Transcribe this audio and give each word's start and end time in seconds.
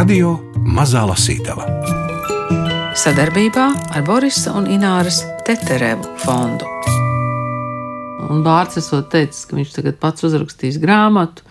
Radio 0.00 0.30
Mazā 0.64 1.02
Lasītava 1.04 1.66
sadarbībā 2.96 3.64
ar 3.92 4.04
Borisa 4.06 4.54
un 4.56 4.64
Ināras 4.72 5.18
Teterevu 5.44 6.14
fondu. 6.22 6.64
Un 8.32 8.40
Bārts 8.46 8.80
esot 8.80 9.10
teicis, 9.12 9.42
ka 9.44 9.58
viņš 9.58 9.74
tagad 9.74 9.98
pats 10.00 10.24
uzrakstīs 10.24 10.78
grāmatu, 10.80 11.44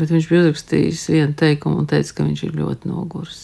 bet 0.00 0.14
viņš 0.14 0.30
bija 0.30 0.46
uzrakstījis 0.46 1.04
vienu 1.12 1.36
teikumu 1.36 1.82
un 1.82 1.90
teica, 1.92 2.14
ka 2.16 2.24
viņš 2.30 2.46
ir 2.48 2.56
ļoti 2.56 2.88
noguris. 2.88 3.42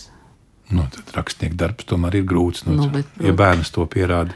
Nu, 0.73 0.87
tad 0.91 1.03
rakstnieka 1.12 1.55
darbs 1.61 1.85
tomēr 1.85 2.15
ir 2.21 2.25
grūts. 2.25 2.62
Nu, 2.67 2.73
Nu, 2.79 2.87
bet, 2.89 3.05
ja 3.21 3.33
bērns 3.37 3.71
to 3.75 3.85
pierāda, 3.87 4.33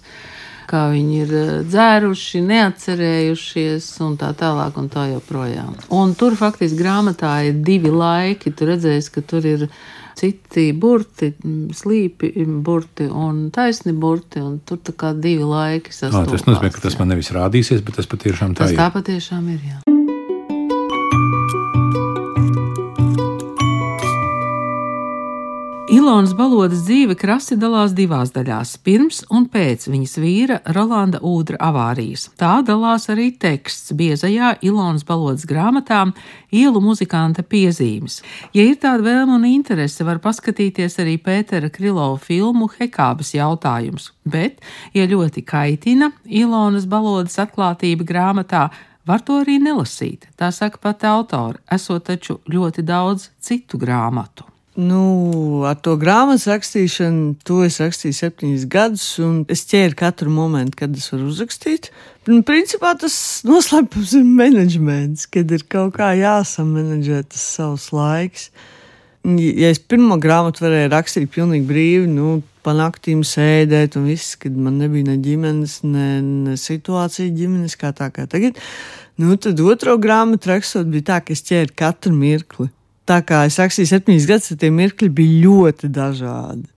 kā 0.73 0.87
viņi 0.91 1.19
ir 1.23 1.33
uh, 1.37 1.55
dzēruši, 1.69 2.41
neatcerējušies 2.49 3.89
un 4.05 4.15
tā 4.21 4.33
tālāk 4.37 4.77
un 4.81 4.89
tā 4.93 5.07
joprojām. 5.13 5.75
Un 5.93 6.15
tur 6.17 6.35
faktiski 6.39 6.79
grāmatā 6.81 7.35
ir 7.47 7.59
divi 7.65 7.93
laiki. 7.93 8.53
Tu 8.57 8.69
redzēsi, 8.69 9.13
ka 9.13 9.21
tur 9.29 9.45
ir 9.45 9.67
citi 10.19 10.67
burti, 10.77 11.31
mm, 11.33 11.71
slīpi 11.77 12.33
burti 12.65 13.07
un 13.09 13.47
taisni 13.53 13.93
burti, 13.97 14.41
un 14.43 14.59
tur 14.65 14.81
tā 14.85 14.93
kā 14.97 15.13
divi 15.17 15.45
laiki 15.47 15.93
sastopās. 15.93 16.31
tas 16.35 16.45
nozīmē, 16.49 16.73
ka 16.75 16.85
tas 16.89 16.99
man 16.99 17.13
nevis 17.13 17.33
rādīsies, 17.33 17.81
bet 17.85 18.01
tas 18.01 18.09
patiešām 18.09 18.53
tā 18.53 18.65
Tas 18.67 18.75
ir. 18.75 18.77
tā 18.81 18.91
patiešām 18.93 19.49
ir. 19.55 19.65
Jā. 19.71 19.92
Ilonas 25.93 26.31
balodas 26.33 26.87
dzīve 26.87 27.13
krasi 27.13 27.53
dalās 27.59 27.91
divās 27.93 28.31
daļās- 28.33 28.71
pirms 28.85 29.19
un 29.29 29.43
pēc 29.45 29.83
viņas 29.91 30.13
vīra 30.17 30.55
Rolanda 30.73 31.19
Udra 31.21 31.57
avārijas. 31.67 32.31
Tā 32.33 32.63
dalās 32.65 33.05
arī 33.13 33.27
teksts 33.37 33.91
biezajā 33.93 34.55
Ilonas 34.63 35.03
balodas 35.03 35.45
grāmatā 35.45 36.11
Ielu 36.51 36.81
muzikanta 36.81 37.43
piezīmes. 37.43 38.23
Ja 38.53 38.63
ir 38.63 38.77
tāda 38.77 39.03
vēlme 39.05 39.35
un 39.35 39.45
interese, 39.45 40.03
var 40.03 40.17
paskatīties 40.17 40.97
arī 40.97 41.19
Pētera 41.21 41.69
Krilova 41.69 42.17
filmu 42.19 42.69
Hekābas 42.69 43.33
jautājums, 43.37 44.09
bet, 44.25 44.61
ja 44.95 45.05
ļoti 45.05 45.45
kaitina 45.45 46.11
Ilonas 46.25 46.87
balodas 46.87 47.35
atklātība 47.37 48.03
grāmatā, 48.03 48.71
Var 49.05 49.19
to 49.19 49.41
arī 49.43 49.59
nelasīt, 49.59 50.29
tā 50.39 50.47
saka 50.53 50.77
pati 50.77 51.05
autore, 51.05 51.59
esot 51.69 52.05
taču 52.05 52.39
ļoti 52.47 52.85
daudz 52.87 53.31
citu 53.41 53.77
grāmatu. 53.77 54.52
Nu, 54.73 55.61
ar 55.69 55.75
to 55.85 55.93
grāmatas 56.01 56.47
rakstīšanu, 56.49 57.35
to 57.45 57.59
es 57.61 57.75
rakstīju 57.77 58.15
septiņus 58.17 58.63
gadus, 58.73 59.05
un 59.21 59.43
es 59.53 59.61
ķēru 59.69 59.93
katru 59.99 60.33
momentu, 60.33 60.79
kad 60.79 60.95
es 60.97 61.11
varu 61.13 61.27
uzrakstīt. 61.29 61.91
Nu, 62.25 62.39
principā 62.47 62.95
tas 62.97 63.15
noslēpums 63.45 64.15
ir 64.17 64.25
menedžments, 64.25 65.27
kad 65.29 65.53
ir 65.53 65.67
kaut 65.69 65.93
kā 65.99 66.15
jāsamanedžē 66.17 67.21
tas 67.29 67.45
savs 67.59 67.91
laiks. 67.93 68.49
Ja 69.23 69.69
es 69.69 69.77
pirmo 69.77 70.17
grāmatu 70.17 70.65
varēju 70.65 70.89
rakstīt 70.95 71.29
pilnīgi 71.37 71.69
brīvi, 71.69 72.09
nu, 72.09 72.39
pa 72.65 72.73
naktīm 72.73 73.21
sēdēt, 73.27 73.99
un 73.99 74.09
viss, 74.09 74.33
kad 74.41 74.57
man 74.57 74.81
nebija 74.81 75.11
ne 75.11 75.19
ģimenes, 75.21 75.83
ne, 75.85 76.09
ne 76.23 76.57
situācija 76.57 77.29
ģimenes 77.29 77.77
kā 77.77 77.93
tā 77.93 78.09
kā 78.15 78.25
tagad, 78.31 78.57
nu, 79.21 79.37
tad 79.37 79.61
otro 79.61 79.99
grāmatu 80.01 80.49
rakstot 80.49 80.89
bija 80.89 81.11
tā, 81.13 81.25
ka 81.27 81.37
es 81.37 81.45
ķēru 81.45 81.77
katru 81.77 82.17
mirkli. 82.17 82.73
Tā 83.09 83.19
kā 83.27 83.41
es 83.49 83.59
rakstīju 83.59 83.89
septiņus 83.89 84.27
gadus, 84.29 84.53
tie 84.59 84.69
mirkļi 84.71 85.09
bija 85.11 85.39
ļoti 85.43 85.89
dažādi. 85.91 86.69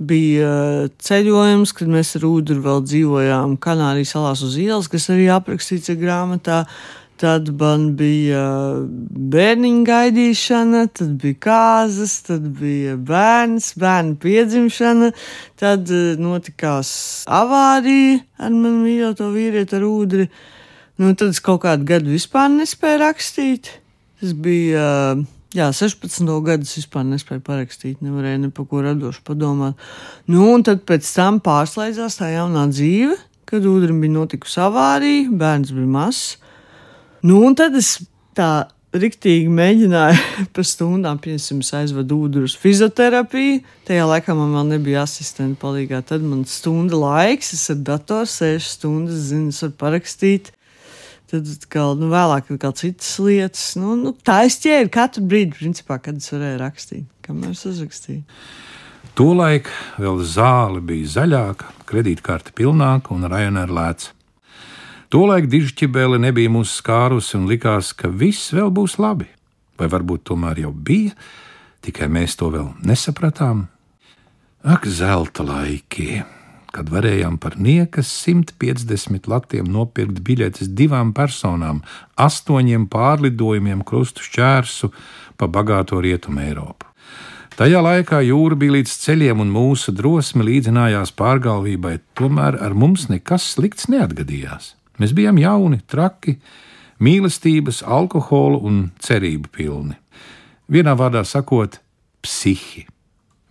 Bija 0.00 0.48
uh, 0.48 0.88
ceļojums, 1.04 1.74
kad 1.76 1.90
mēs 1.92 2.14
ar 2.18 2.24
Udru 2.26 2.62
vēl 2.64 2.80
dzīvojām 2.88 3.58
Kanārijas 3.62 4.14
salās 4.16 4.42
uz 4.42 4.56
ielas, 4.58 4.88
kas 4.90 5.10
arī 5.12 5.28
aprakstīts 5.30 5.92
ir 5.92 6.00
grāmatā. 6.00 6.64
Tad 7.20 7.50
man 7.60 7.90
bija 7.98 8.42
bērniņa 9.34 9.82
gaidīšana, 9.84 10.86
tad 10.96 11.10
bija 11.20 11.36
kāzas, 11.44 12.14
tad 12.24 12.46
bija 12.56 12.94
bērns, 12.96 13.74
bērnu 13.78 14.16
piedzimšana, 14.22 15.10
tad 15.60 15.92
uh, 15.92 16.14
notikās 16.18 16.92
avārija 17.28 18.22
ar 18.40 18.56
manu 18.56 18.86
mīļoto 18.86 19.28
vīrieti, 19.36 19.76
ar 19.78 19.84
ūdeni. 19.86 20.30
Nu, 21.00 21.12
tad 21.12 21.36
es 21.36 21.42
kaut 21.44 21.60
kādu 21.62 21.86
gadu 21.92 22.16
vispār 22.16 22.48
nespēju 22.56 23.04
rakstīt. 23.04 23.76
Tas 24.18 24.34
bija. 24.34 24.88
Uh, 25.20 25.36
Jā, 25.50 25.66
16 25.74 26.28
gadus 26.46 26.76
vispār 26.78 27.02
nespēju 27.08 27.40
parakstīt, 27.42 28.02
nevarēju 28.06 28.44
ne 28.44 28.50
par 28.54 28.68
ko 28.70 28.84
radošu 28.84 29.24
padomāt. 29.26 29.80
Nu, 30.30 30.44
un 30.54 30.62
tad 30.62 30.84
pēc 30.86 31.08
tam 31.16 31.40
pārslēdzās 31.42 32.20
tā 32.20 32.28
jaunā 32.30 32.68
dzīve, 32.70 33.16
kad 33.50 33.66
ūdeni 33.66 33.98
bija 34.04 34.14
notikusi 34.14 34.60
avārija, 34.62 35.32
bērns 35.40 35.72
bija 35.74 35.90
mazs. 35.90 36.36
Nu, 37.26 37.40
un 37.48 37.58
tad 37.58 37.74
es 37.80 37.96
tā 38.38 38.68
riktīgi 38.94 39.50
mēģināju 39.50 40.22
par 40.54 40.66
stundām, 40.70 41.18
piemēram, 41.22 41.64
aizvedu 41.80 42.20
ūdeni 42.28 42.46
uz 42.46 42.54
fizioterapiju. 42.58 43.58
Tajā 43.90 44.06
laikā 44.06 44.38
man 44.38 44.54
vēl 44.54 44.70
nebija 44.76 45.02
asistenta 45.02 45.58
palīgā. 45.64 46.04
Tad 46.06 46.22
man 46.22 46.46
stunda 46.46 46.98
laiks, 46.98 47.50
es 47.58 47.66
ar 47.74 47.82
datoru 47.90 48.30
sēžu 48.30 48.70
stundas, 48.70 49.26
zinu, 49.32 49.50
varu 49.50 49.76
parakstīt. 49.82 50.54
Tad 51.30 51.46
kā, 51.70 51.84
nu, 51.94 52.08
vēlāk 52.10 52.48
kaut 52.58 52.80
citas 52.80 53.12
lietas. 53.22 53.76
Nu, 53.78 53.94
nu, 53.98 54.10
tā 54.26 54.40
es 54.48 54.58
ķēru 54.62 54.90
katru 54.90 55.22
brīdi, 55.30 55.54
principā, 55.60 56.00
kad 56.02 56.18
es 56.18 56.32
varēju 56.32 56.58
rakstīt, 56.58 57.04
kamēr 57.26 57.52
es 57.54 57.62
uzrakstīju. 57.70 58.24
Tolaik 59.18 59.68
vēl 60.00 60.18
zāle 60.26 60.80
bija 60.82 61.12
zaļāka, 61.14 61.70
kredītkarte 61.86 62.54
pilnāka 62.56 63.14
un 63.14 63.28
rajonēra 63.30 63.76
lēca. 63.76 64.16
Tolaik 65.10 65.48
dižķibēle 65.50 66.20
nebija 66.22 66.50
mūsu 66.54 66.76
skārusi 66.80 67.36
un 67.38 67.48
likās, 67.50 67.92
ka 67.94 68.10
viss 68.10 68.52
vēl 68.54 68.70
būs 68.74 68.98
labi. 69.02 69.26
Vai 69.78 69.90
varbūt 69.90 70.28
tomēr 70.30 70.62
jau 70.62 70.70
bija, 70.74 71.14
tikai 71.82 72.10
mēs 72.10 72.38
to 72.38 72.50
vēl 72.54 72.68
nesapratām? 72.86 73.64
Ak, 74.66 74.86
zelta 74.86 75.46
laiki! 75.46 76.39
Kad 76.70 76.90
varējām 76.92 77.38
par 77.42 77.56
niekas 77.58 78.10
150 78.22 79.26
latiem 79.30 79.66
nopirkt 79.66 80.20
biļetes 80.26 80.70
divām 80.78 81.10
personām, 81.16 81.80
astoņiem 82.14 82.86
pārlidojumiem 82.92 83.82
krustu 83.86 84.22
šķērsu 84.22 84.92
pa 85.40 85.48
bagāto 85.50 85.98
rietumu 86.02 86.44
Eiropu. 86.44 86.86
Tajā 87.58 87.80
laikā 87.82 88.22
jūra 88.24 88.56
bija 88.56 88.78
līdz 88.78 88.92
ceļiem, 89.02 89.42
un 89.42 89.50
mūsu 89.52 89.92
drosme 89.92 90.46
līdzinājās 90.46 91.10
pārgalvībai, 91.18 91.98
tomēr 92.16 92.56
ar 92.62 92.72
mums 92.72 93.08
nekas 93.10 93.50
slikts 93.56 93.90
neatgadījās. 93.92 94.76
Mēs 95.02 95.12
bijām 95.16 95.36
jauni, 95.42 95.82
traki, 95.90 96.38
mīlestības, 97.04 97.82
alkohola 97.84 98.62
un 98.64 98.80
cerību 99.02 99.50
pilni. 99.52 99.98
Vienā 100.70 100.94
vārdā 100.96 101.24
sakot, 101.26 101.80
psihi. 102.22 102.86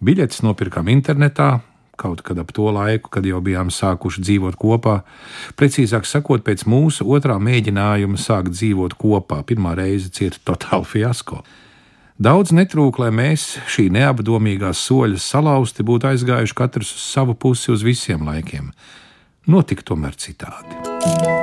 Biļetes 0.02 0.42
nopirkām 0.46 0.90
internetā, 0.90 1.60
kaut 2.00 2.24
kad 2.26 2.40
ap 2.40 2.54
to 2.56 2.70
laiku, 2.74 3.12
kad 3.14 3.26
jau 3.28 3.42
bijām 3.44 3.72
sākuši 3.74 4.24
dzīvot 4.26 4.58
kopā. 4.60 5.00
Precīzāk 5.60 6.08
sakot, 6.08 6.44
pēc 6.46 6.66
mūsu 6.70 7.08
otrā 7.08 7.36
mēģinājuma 7.44 8.20
sākt 8.20 8.56
dzīvot 8.56 8.96
kopā, 9.00 9.42
pirmā 9.48 9.76
reize 9.80 10.12
cieta 10.16 10.42
totāli 10.48 10.88
fiasko. 10.94 11.44
Daudz 12.20 12.52
netrūk, 12.52 13.00
lai 13.00 13.14
mēs 13.16 13.54
šī 13.72 13.88
neapdomīgā 13.96 14.74
soļa 14.76 15.22
salauzti 15.24 15.86
būtu 15.88 16.10
aizgājuši 16.12 16.58
katrs 16.58 16.92
uz 16.98 17.06
savu 17.14 17.36
pusi 17.36 17.72
uz 17.72 17.86
visiem 17.88 18.28
laikiem. 18.28 18.74
Notika 19.48 19.88
tomēr 19.94 20.20
citādi. 20.20 21.39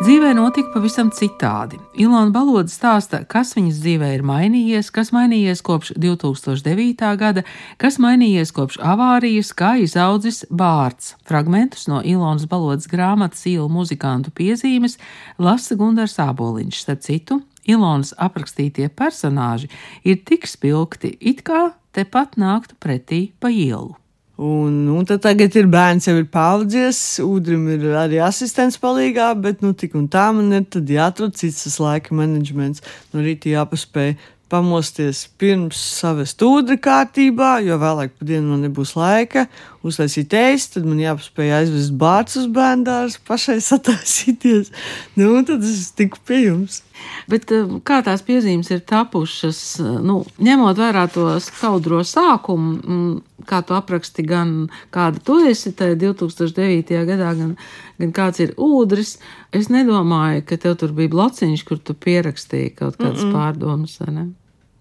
Dzīvē 0.00 0.30
notika 0.32 0.70
pavisam 0.72 1.10
citādi. 1.12 1.76
Ilona 2.00 2.32
Baloda 2.32 2.72
stāsta, 2.72 3.18
kas 3.28 3.50
viņas 3.52 3.82
dzīvē 3.82 4.06
ir 4.16 4.22
mainījies, 4.24 4.88
kas 4.96 5.10
mainījies 5.12 5.60
kopš 5.60 5.90
2009. 6.00 7.10
gada, 7.20 7.44
kas 7.76 7.98
mainījies 8.00 8.54
kopš 8.56 8.78
avārijas, 8.80 9.52
kā 9.52 9.74
izaudzis 9.84 10.46
bārds. 10.48 11.12
Fragmentus 11.28 11.84
no 11.92 12.00
Ilonas 12.00 12.48
Balodas 12.48 12.88
grāmatas 12.88 13.44
īlu 13.44 13.68
muzikantu 13.68 14.32
piezīmes 14.32 14.96
lasa 15.36 15.76
Gundars 15.76 16.16
Āboliņš. 16.16 16.80
Starp 16.80 17.04
citu, 17.04 17.42
Ilonas 17.68 18.16
aprakstītie 18.16 18.88
personāži 18.88 19.68
ir 20.00 20.24
tik 20.24 20.48
spilgti, 20.48 21.12
it 21.20 21.44
kā 21.44 21.74
tepat 21.92 22.40
nāktu 22.40 22.80
pretī 22.80 23.26
pa 23.36 23.52
ielu. 23.52 23.99
Un, 24.40 24.86
un 24.88 25.04
tad 25.04 25.20
tagad 25.20 25.52
ir 25.60 25.66
bērns, 25.68 26.06
jau 26.08 26.14
ir 26.16 26.24
paudzies, 26.32 26.96
ūdrim 27.20 27.66
ir 27.74 27.82
arī 28.00 28.22
asistents 28.24 28.78
palīgā, 28.80 29.34
bet, 29.36 29.60
nu, 29.60 29.74
tik 29.76 29.98
un 30.00 30.06
tā 30.08 30.30
man 30.32 30.48
ir 30.56 30.64
tad 30.64 30.88
jāatrod 30.88 31.36
cits 31.36 31.66
tas 31.66 31.76
laika 31.82 32.16
menedžments. 32.16 32.80
No 33.12 33.20
rīta 33.20 33.52
jāpaspēj 33.52 34.14
pamosties 34.50 35.26
pirms 35.36 35.76
savest 36.00 36.40
ūdeni 36.42 36.80
kārtībā, 36.80 37.58
jo 37.66 37.76
vēlāk 37.84 38.16
pa 38.16 38.30
dienu 38.32 38.54
man 38.54 38.64
nebūs 38.64 38.96
laika, 38.96 39.44
uztaisīt 39.86 40.32
ēst, 40.32 40.78
tad 40.78 40.88
man 40.88 41.04
jāpaspēj 41.04 41.52
aizvest 41.60 41.94
bārts 42.00 42.40
uz 42.40 42.48
bērndārs, 42.56 43.20
pašai 43.28 43.60
sataisīties. 43.68 44.72
Nu, 45.20 45.34
un 45.36 45.44
tad 45.52 45.68
es 45.68 45.90
tiku 45.92 46.16
pie 46.24 46.46
jums. 46.46 46.80
Bet 47.30 47.52
eh, 47.54 47.68
kā 47.86 48.00
tās 48.06 48.22
piezīmes 48.26 48.70
ir 48.74 48.82
tapušas, 48.88 49.60
eh, 49.80 49.98
nu, 50.06 50.20
ņemot 50.42 50.80
vērā 50.80 51.06
to 51.12 51.26
skaudro 51.44 52.02
sākumu, 52.06 52.72
mm, 52.80 53.46
kā 53.48 53.62
tu 53.66 53.76
apraksti 53.76 54.24
gan 54.26 54.54
kāda 54.94 55.22
tu 55.24 55.38
esi 55.48 55.72
tajā 55.76 55.96
2009. 56.00 57.04
gadā, 57.08 57.32
gan, 57.38 57.56
gan 58.02 58.12
kāds 58.16 58.42
ir 58.44 58.54
ūdris, 58.60 59.16
es 59.52 59.70
nedomāju, 59.72 60.44
ka 60.46 60.60
tev 60.60 60.76
tur 60.80 60.94
bija 60.96 61.12
blociņš, 61.12 61.64
kur 61.68 61.78
tu 61.78 61.94
pierakstīji 61.94 62.76
kaut 62.76 63.00
kādas 63.00 63.24
mm 63.24 63.30
-mm. 63.30 63.34
pārdomas, 63.36 63.98
vai 64.00 64.14
ne? 64.14 64.30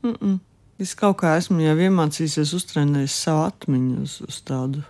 Mm 0.04 0.16
-mm. 0.16 0.40
Es 0.80 0.96
kaut 0.96 1.18
kā 1.18 1.38
esmu 1.38 1.60
jau 1.60 1.76
iemācījies 1.76 2.54
uztrenēt 2.56 3.12
savu 3.12 3.44
atmiņu 3.50 4.02
uz, 4.02 4.22
uz 4.28 4.42
tādu, 4.48 4.84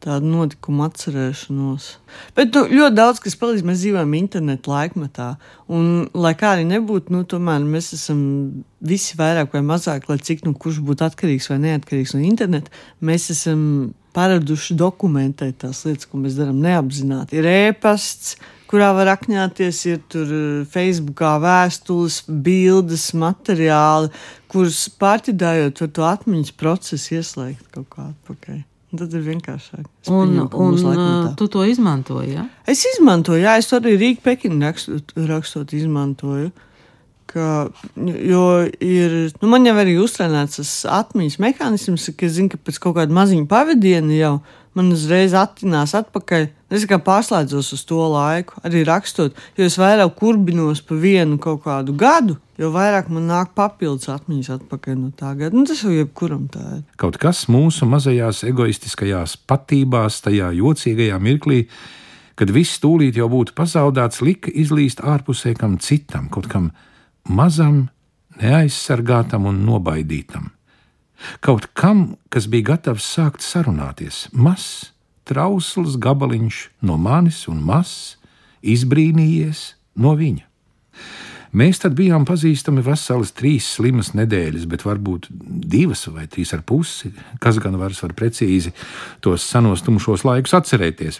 tādu 0.00 0.30
notikumu 0.32 0.86
atcerēšanos. 0.86 1.88
Bet 2.36 2.56
nu, 2.56 2.64
ļoti 2.70 2.96
daudz 2.96 3.20
kas 3.22 3.36
palīdz. 3.40 3.64
Mēs 3.68 3.82
dzīvojam 3.82 4.16
internetu 4.16 4.72
laikmetā. 4.72 5.30
Un, 5.72 6.06
lai 6.16 6.32
kā 6.40 6.54
arī 6.54 6.66
nebūtu, 6.68 7.12
nu, 7.14 7.22
tomēr 7.28 7.64
mēs 7.66 7.92
esam 7.96 8.20
visi 8.80 9.18
vairāk 9.20 9.52
vai 9.54 9.62
mazāk, 9.66 10.08
lai 10.08 10.18
cik 10.24 10.46
nu 10.46 10.54
kurš 10.56 10.80
būtu 10.86 11.04
atkarīgs 11.06 11.50
vai 11.52 11.60
neatkarīgs 11.66 12.16
no 12.16 12.22
interneta, 12.24 12.72
mēs 13.04 13.28
esam 13.34 13.60
paraduši 14.16 14.74
dokumentēt 14.78 15.60
tās 15.64 15.84
lietas, 15.86 16.08
ko 16.08 16.20
mēs 16.22 16.38
darām 16.38 16.58
neapzināti. 16.64 17.36
Ir 17.38 17.46
ēpasts, 17.50 18.38
kurā 18.70 18.90
var 18.96 19.12
akņāties, 19.14 19.82
ir 19.90 20.00
tur 20.10 20.32
eh, 20.34 20.48
Facebookā 20.70 21.36
vēstules, 21.42 22.22
bildes, 22.30 23.10
materiāli, 23.18 24.10
kurus 24.50 24.86
pārķidājot, 25.00 25.84
var 25.84 25.94
to 25.94 26.08
atmiņas 26.08 26.56
procesu 26.58 27.20
ieslēgt 27.20 27.70
kaut 27.76 27.90
kā 27.94 28.10
atpakaļ. 28.10 28.64
Tad 28.90 29.12
ir 29.14 29.22
vienkāršāk. 29.22 29.84
Es 30.02 30.10
Un, 30.10 30.32
pieņemu, 30.32 30.48
un 30.64 31.28
tu 31.38 31.46
to 31.52 31.62
izmantoji, 31.68 32.32
ja? 32.34 32.48
Es 32.66 32.82
izmantoju, 32.96 33.44
jā, 33.44 33.54
es 33.60 33.70
to 33.70 33.78
arī 33.78 33.94
Rīgā 34.00 34.24
Pekinu 34.24 34.58
rakstot, 34.66 35.14
rakstot 35.28 35.74
izmantoju. 35.78 36.50
Ka, 37.30 37.68
jo 37.94 38.44
ir, 38.82 39.12
nu, 39.38 39.50
man 39.52 39.68
jau 39.68 39.76
arī 39.78 39.94
uztrenēts 40.02 40.58
tas 40.58 40.72
atmiņas 40.90 41.38
mehānisms, 41.38 42.08
ka 42.18 42.26
es 42.26 42.34
zinu, 42.40 42.50
ka 42.50 42.58
pēc 42.58 42.80
kaut 42.82 42.96
kāda 42.96 43.14
maziņa 43.14 43.46
pavadiena 43.52 44.16
jau 44.16 44.32
man 44.74 44.90
uzreiz 44.94 45.36
attinās 45.38 45.94
atpakaļ. 45.98 46.48
Es 46.74 46.86
kā 46.90 46.98
pārslēdzos 47.02 47.70
uz 47.76 47.86
to 47.86 48.02
laiku, 48.10 48.58
arī 48.66 48.82
rakstot, 48.88 49.38
jo 49.58 49.70
es 49.70 49.78
vairāk 49.78 50.16
kurbinos 50.18 50.82
pa 50.82 50.98
vienu 50.98 51.38
kaut 51.42 51.62
kādu 51.68 51.94
gadu, 51.98 52.40
jo 52.60 52.68
vairāk 52.74 53.08
man 53.12 53.28
nāk 53.30 53.54
papildus 53.56 54.10
atmiņas 54.12 54.52
atpakaļ 54.58 54.98
no 54.98 55.10
tā 55.16 55.32
gada. 55.38 55.56
Nu, 55.56 55.64
tas 55.68 55.80
jau 55.84 55.92
jebkuram 55.94 56.46
tā 56.52 56.64
ir. 56.76 56.84
Kaut 57.00 57.16
kas 57.20 57.46
mūsu 57.52 57.88
mazajās 57.88 58.44
egoistiskajās 58.50 59.38
patībās, 59.48 60.20
tajā 60.26 60.52
jocīgajā 60.58 61.18
mirklī, 61.22 61.64
kad 62.36 62.52
viss 62.52 62.80
tūlīt 62.82 63.18
jau 63.20 63.30
būtu 63.32 63.56
pazaudēts, 63.56 64.22
lika 64.24 64.52
izlīst 64.52 65.02
ārpusē 65.04 65.54
kam 65.58 65.78
citam, 65.80 66.28
kaut 66.32 66.50
kam 66.52 66.70
mazam, 67.28 67.88
neaizsargātam 68.40 69.48
un 69.50 69.64
nobaidītam. 69.66 70.50
Kaut 71.44 71.68
kam, 71.76 72.14
kas 72.32 72.46
bija 72.48 72.72
gatavs 72.72 73.04
sākt 73.04 73.44
sarunāties, 73.44 74.28
mazs, 74.32 74.92
trausls 75.28 75.98
gabaliņš 76.00 76.62
no 76.88 76.96
manis 76.96 77.44
un 77.50 77.60
mazs, 77.64 78.16
izbrīnījies 78.64 79.74
no 80.00 80.14
viņa. 80.16 80.46
Mēs 81.50 81.80
tad 81.82 81.96
bijām 81.98 82.22
pazīstami 82.28 82.82
veselas 82.86 83.32
trīs 83.34 83.66
slimas 83.74 84.12
nedēļas, 84.14 84.68
bet 84.70 84.84
varbūt 84.86 85.26
divas 85.30 86.04
vai 86.14 86.28
trīs 86.30 86.52
ar 86.54 86.62
pusi. 86.62 87.10
Kas 87.42 87.58
gan 87.58 87.74
vairs 87.80 88.02
var 88.04 88.14
precīzi 88.14 88.70
tos 89.24 89.42
senos 89.42 89.82
tumšos 89.82 90.22
laikus 90.28 90.54
atcerēties. 90.60 91.18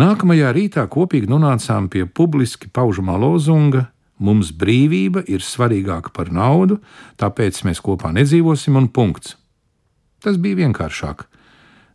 Nākamajā 0.00 0.52
rītā 0.56 0.86
kopīgi 0.88 1.28
nonācām 1.28 1.90
pie 1.92 2.06
publiski 2.06 2.70
paužamā 2.72 3.18
lozunga: 3.20 3.90
Mums 4.20 4.52
brīvība 4.56 5.26
ir 5.28 5.44
svarīgāka 5.44 6.12
par 6.12 6.32
naudu, 6.32 6.78
tāpēc 7.20 7.60
mēs 7.68 7.80
kopā 7.84 8.12
nedzīvosim 8.16 8.76
un 8.80 8.88
punkts. 8.88 9.36
Tas 10.20 10.36
bija 10.40 10.62
vienkāršāk 10.64 11.26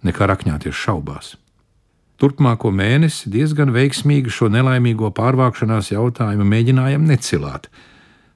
nekā 0.05 0.29
rakņāties 0.29 0.85
šaubās. 0.85 1.35
Turpmāko 2.21 2.71
mēnesi 2.71 3.27
diezgan 3.27 3.73
veiksmīgi 3.75 4.31
šo 4.31 4.47
nelaimīgo 4.53 5.09
pārvākšanās 5.17 5.91
jautājumu 5.91 6.47
mēģinājām 6.47 7.03
necilāt. 7.09 7.67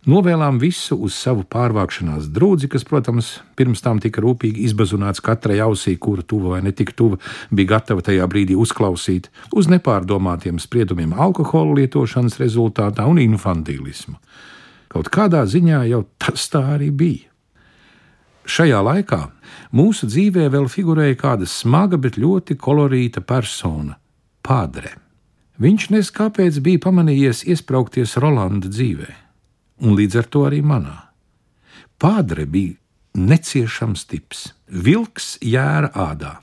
Novēlām 0.10 0.58
visu 0.60 0.96
uz 1.04 1.16
savu 1.16 1.44
pārvākšanās 1.44 2.30
drudzi, 2.32 2.70
kas, 2.72 2.86
protams, 2.88 3.34
pirms 3.60 3.84
tam 3.84 4.00
tika 4.04 4.24
rūpīgi 4.24 4.64
izbazunāts 4.68 5.24
katrai 5.24 5.60
ausī, 5.64 5.98
kura 6.00 6.24
tuva 6.24 6.56
vai 6.56 6.62
netik 6.64 6.94
tuva 6.96 7.20
bija 7.52 7.76
gatava 7.76 8.04
tajā 8.04 8.28
brīdī 8.32 8.56
uzklausīt, 8.60 9.28
uz 9.56 9.68
nepārdomātiem 9.72 10.60
spriedumiem 10.60 11.16
alkohola 11.16 11.82
lietošanas 11.82 12.40
rezultātā 12.40 13.08
un 13.12 13.20
infantīlismu. 13.24 14.16
Kaut 14.90 15.12
kādā 15.14 15.44
ziņā 15.48 15.84
jau 15.92 16.06
tas 16.20 16.48
tā 16.52 16.64
arī 16.76 16.92
bija. 16.96 17.28
Šajā 18.50 18.80
laikā 18.82 19.20
mūsu 19.78 20.08
dzīvē 20.10 20.48
vēl 20.50 20.66
figurēja 20.72 21.18
kāda 21.22 21.46
smaga, 21.46 22.00
bet 22.02 22.18
ļoti 22.18 22.58
kolorīta 22.58 23.22
persona- 23.22 24.00
Pādre. 24.48 24.96
Viņš 25.60 25.90
nes 25.94 26.10
kāpēc 26.10 26.58
bija 26.64 26.80
pamanījies 26.88 27.44
iesprāgties 27.46 28.18
Rolanda 28.18 28.68
dzīvē, 28.68 29.10
un 29.84 29.96
līdz 29.96 30.16
ar 30.22 30.28
to 30.34 30.46
arī 30.48 30.62
manā. 30.64 30.98
Pādre 32.00 32.46
bija 32.48 32.78
neciešams 33.14 34.06
tips, 34.08 34.54
vilks 34.68 35.38
jēra 35.44 35.92
ādā, 35.94 36.40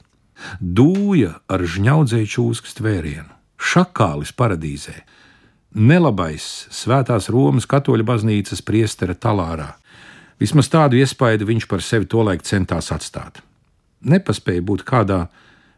dūja 0.60 1.40
ar 1.48 1.60
žņaudzēju 1.64 2.28
čūsku 2.34 2.76
tvērienu, 2.78 3.32
šakālis 3.58 4.32
paradīzē, 4.36 4.94
nelabais 5.74 6.68
svētās 6.70 7.30
Romas 7.32 7.66
katoļu 7.66 8.04
baznīcas 8.04 8.62
priestera 8.62 9.14
talārā. 9.14 9.74
Vismaz 10.40 10.68
tādu 10.68 10.98
iespaidu 11.00 11.48
viņš 11.48 11.66
par 11.70 11.82
sevi 11.84 12.08
tolaik 12.12 12.44
centās 12.44 12.90
atstāt. 12.92 13.40
Nepaspēja 14.04 14.64
būt 14.68 14.84
kādā 14.84 15.26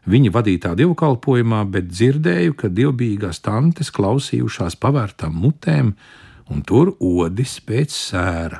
viņa 0.09 0.31
vadītā 0.35 0.73
dievkalpojumā, 0.79 1.61
bet 1.71 1.87
dzirdēju, 1.91 2.55
ka 2.59 2.71
dievbijīgās 2.71 3.39
tantes 3.45 3.91
klausījušās 3.95 4.75
pavērtām 4.81 5.37
mutēm, 5.45 5.93
un 6.51 6.65
tur 6.67 6.91
odis 6.99 7.59
pēc 7.63 7.95
sēra. 7.95 8.59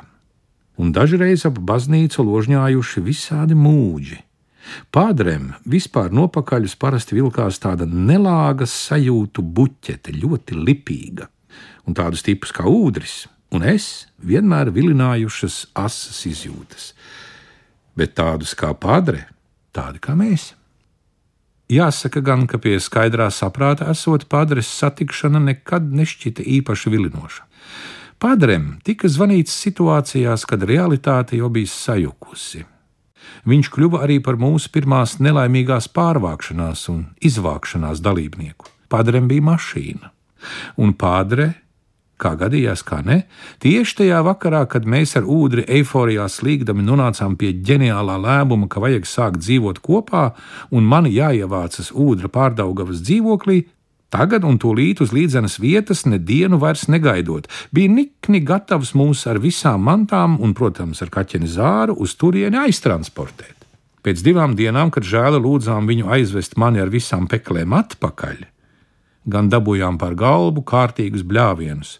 Un 0.80 0.94
dažreiz 0.96 1.44
ap 1.44 1.58
baznīcu 1.68 2.24
ložņājuši 2.24 3.02
visādi 3.04 3.58
mūģi. 3.58 4.16
Pādrēm 4.94 5.50
vispār 5.68 6.12
nopakaļus 6.14 6.76
parasti 6.80 7.18
vilkās 7.18 7.58
tāda 7.60 7.84
nelāga 7.88 8.68
sajūtu 8.68 9.44
buķete, 9.44 10.14
ļoti 10.16 10.56
lipīga, 10.56 11.28
un 11.84 11.96
tādus 11.98 12.24
tipus 12.24 12.54
kā 12.56 12.64
ūdris 12.70 13.24
un 13.54 13.66
es 13.66 14.06
vienmēr 14.22 14.70
vilinājušas 14.74 15.70
asas 15.74 16.22
izjūtas, 16.30 16.92
bet 17.98 18.14
tādus 18.18 18.54
kā 18.58 18.72
padre, 18.74 19.26
tādi 19.74 20.02
kā 20.02 20.16
mēs. 20.18 20.52
Jāsaka 21.70 22.22
gan, 22.26 22.48
ka 22.50 22.58
pie 22.58 22.80
skaidrā 22.82 23.28
saprāta 23.30 23.86
esot 23.92 24.26
padres 24.30 24.70
satikšana 24.74 25.38
nekad 25.44 25.92
nešķita 25.94 26.42
īpaši 26.58 26.90
vilinoša. 26.90 27.46
Padrem 28.20 28.74
tika 28.84 29.08
zvanīts 29.08 29.54
situācijās, 29.54 30.44
kad 30.50 30.66
realitāte 30.66 31.38
jau 31.38 31.48
bija 31.48 31.70
sajukusi. 31.70 32.66
Viņš 33.48 33.70
kļuva 33.72 34.02
arī 34.04 34.18
par 34.20 34.36
mūsu 34.40 34.68
pirmās 34.74 35.18
nelaimīgās 35.22 35.88
pārvākšanās 35.94 36.88
un 36.92 37.06
izvākšanās 37.24 38.02
dalībnieku. 38.04 38.66
Padrem 38.90 39.28
bija 39.30 39.46
mašīna, 39.52 40.10
un 40.82 40.92
padre 40.98 41.52
kā 42.20 42.34
gadījās, 42.40 42.84
kā 42.86 43.00
ne, 43.06 43.22
tieši 43.64 43.96
tajā 44.02 44.20
vakarā, 44.26 44.62
kad 44.70 44.86
mēs 44.88 45.16
ar 45.18 45.26
ūdri 45.28 45.64
eiforijā 45.78 46.28
slīgdami 46.30 46.84
nonācām 46.86 47.36
pie 47.40 47.54
ģeniālā 47.66 48.18
lēmuma, 48.20 48.68
ka 48.70 48.82
vajag 48.84 49.08
sākt 49.08 49.42
dzīvot 49.42 49.80
kopā, 49.84 50.30
un 50.70 50.88
man 50.88 51.08
jāievācas 51.10 51.92
ūdra 51.96 52.30
pārdaugavas 52.32 53.02
dzīvoklī, 53.06 53.62
tagad 54.10 54.44
un 54.44 54.58
tūlīt 54.60 55.00
uz 55.04 55.14
līdzenas 55.14 55.58
vietas 55.62 56.04
nedienu 56.06 56.58
vairs 56.60 56.88
negaidot, 56.90 57.48
bija 57.72 57.92
nikni 57.94 58.42
gatavs 58.44 58.92
mūs 58.98 59.24
ar 59.30 59.40
visām 59.42 59.86
mantām 59.86 60.36
un, 60.42 60.54
protams, 60.54 61.02
ar 61.02 61.12
kaķeni 61.14 61.48
zāru 61.48 61.96
uz 61.98 62.16
turieni 62.18 62.60
aiztransportēt. 62.66 63.56
Pēc 64.00 64.22
divām 64.24 64.54
dienām, 64.56 64.88
kad 64.92 65.04
žēla 65.04 65.38
lūdzām 65.42 65.88
viņu 65.88 66.08
aizvest 66.14 66.56
mani 66.56 66.80
ar 66.80 66.88
visām 66.92 67.28
peklēm 67.28 67.74
atpakaļ, 67.76 68.46
gan 69.26 69.50
dabūjām 69.52 69.98
par 70.00 70.14
galvu 70.18 70.64
kārtīgus 70.66 71.26
bļāvienus. 71.26 71.98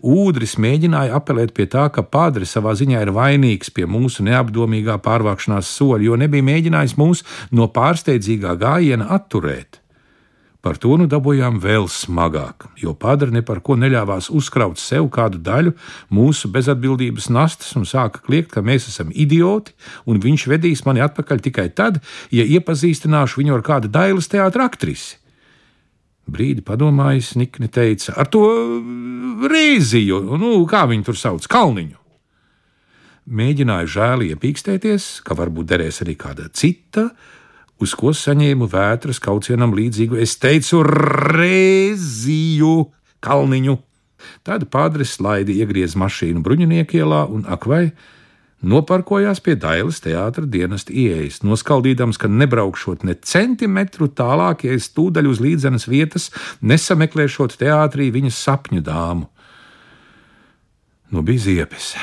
Ūdris 0.00 0.56
mēģināja 0.60 1.16
apelēt 1.18 1.54
pie 1.56 1.66
tā, 1.70 1.86
ka 1.92 2.04
padre 2.04 2.46
savā 2.48 2.74
ziņā 2.78 3.02
ir 3.04 3.12
vainīgs 3.14 3.72
pie 3.74 3.86
mūsu 3.90 4.24
neapdomīgā 4.26 4.98
pārvākšanās 5.04 5.70
soļa, 5.76 6.04
jo 6.08 6.18
nebija 6.20 6.46
mēģinājis 6.46 6.98
mūs 7.00 7.24
no 7.52 7.68
pārsteidzīgā 7.72 8.56
gājiena 8.60 9.10
atturēt. 9.16 9.80
Par 10.64 10.78
to 10.80 10.94
nu 10.96 11.04
dabūjām 11.04 11.58
vēl 11.60 11.90
smagāk, 11.92 12.70
jo 12.80 12.94
padara 12.96 13.34
ne 13.34 13.42
par 13.44 13.58
ko 13.60 13.74
neļāvās 13.76 14.30
uzkraut 14.32 14.80
sev 14.80 15.10
kādu 15.12 15.36
daļu 15.44 15.74
mūsu 16.08 16.48
bezatbildības 16.54 17.28
nastas 17.28 17.74
un 17.76 17.84
sāka 17.84 18.22
kliegt, 18.24 18.48
ka 18.54 18.62
mēs 18.64 18.88
esam 18.88 19.10
idioti, 19.12 19.74
un 20.08 20.22
viņš 20.24 20.46
vedīs 20.48 20.86
mani 20.88 21.04
atpakaļ 21.04 21.44
tikai 21.44 21.66
tad, 21.76 22.00
ja 22.32 22.48
iepazīstināšu 22.48 23.42
viņu 23.42 23.58
ar 23.58 23.66
kādu 23.66 23.92
dailes 23.92 24.30
teātra 24.32 24.64
aktrisi. 24.70 25.18
Brīdi 26.24 26.64
padomājis, 26.64 27.34
Nikni 27.36 27.68
teica, 27.68 28.14
ar 28.16 28.30
to 28.32 28.46
rīziju, 29.50 30.22
nu, 30.40 30.56
kā 30.70 30.84
viņu 30.88 31.04
tur 31.10 31.18
sauc, 31.20 31.46
kalniņu. 31.50 32.00
Mēģināju 33.24 33.88
žēli 33.88 34.30
iepīkstēties, 34.34 35.08
ka 35.24 35.36
varbūt 35.36 35.68
derēs 35.70 36.02
arī 36.04 36.16
kāda 36.20 36.50
cita, 36.52 37.08
uz 37.80 37.94
ko 37.96 38.12
saņēmu 38.16 38.68
vētras 38.72 39.20
kaucienam 39.24 39.72
līdzīgu, 39.76 40.18
es 40.20 40.36
teicu, 40.40 40.82
rēziju, 41.34 42.74
kalniņu. 43.24 43.78
Tad 44.44 44.68
pādris 44.72 45.18
laidi 45.24 45.58
iegriez 45.60 45.96
mašīnu 46.00 46.44
bruņiniekielā 46.44 47.24
un 47.32 47.44
akvai 47.48 47.90
noparkojās 48.64 49.42
pie 49.44 49.54
Dailas 49.60 50.00
teātra 50.04 50.46
dienesta 50.48 50.92
ieejas, 50.92 51.42
noskaldīdams, 51.46 52.18
ka 52.20 52.30
nebraukšot 52.30 53.04
ne 53.04 53.14
centimetru 53.14 54.08
tālāk, 54.08 54.66
ja 54.66 54.74
es 54.78 54.90
tūdaļ 54.96 55.30
uz 55.30 55.44
līdzenas 55.44 55.88
vietas 55.90 56.30
nesameklēšot 56.64 57.58
teātrī 57.60 58.10
viņas 58.14 58.42
sapņu 58.48 58.84
dāmu. 58.84 59.30
Nu 61.14 61.22
bija 61.22 61.46
ziepes. 61.46 61.94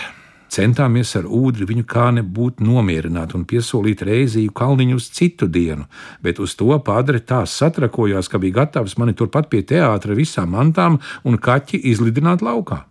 Centāmies 0.51 1.13
ar 1.15 1.30
ūdri 1.32 1.63
viņu 1.70 1.86
kā 1.88 2.10
nebūtu 2.12 2.65
nomierināt 2.68 3.32
un 3.38 3.46
piesolīt 3.48 4.01
reizīju 4.03 4.51
kalniņu 4.51 4.98
uz 5.00 5.08
citu 5.15 5.48
dienu, 5.48 5.86
bet 6.20 6.41
uz 6.44 6.58
to 6.60 6.75
padre 6.84 7.22
tā 7.24 7.46
satrakojās, 7.48 8.27
ka 8.27 8.39
bija 8.39 8.60
gatavs 8.60 8.98
mani 9.00 9.15
turpat 9.15 9.48
pie 9.51 9.63
teātra 9.63 10.18
visām 10.18 10.51
mantām 10.51 11.00
un 11.24 11.39
kaķi 11.39 11.80
izlidināt 11.94 12.44
laukā. 12.44 12.82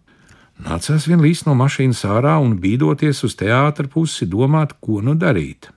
Nācās 0.61 1.07
vien 1.09 1.23
līst 1.25 1.47
no 1.49 1.55
mašīnas 1.57 2.03
ārā 2.05 2.35
un 2.43 2.59
bīdoties 2.61 3.23
uz 3.25 3.37
teātra 3.41 3.89
pusi, 3.89 4.27
domāt, 4.29 4.75
ko 4.85 5.01
nu 5.05 5.15
darīt. 5.17 5.71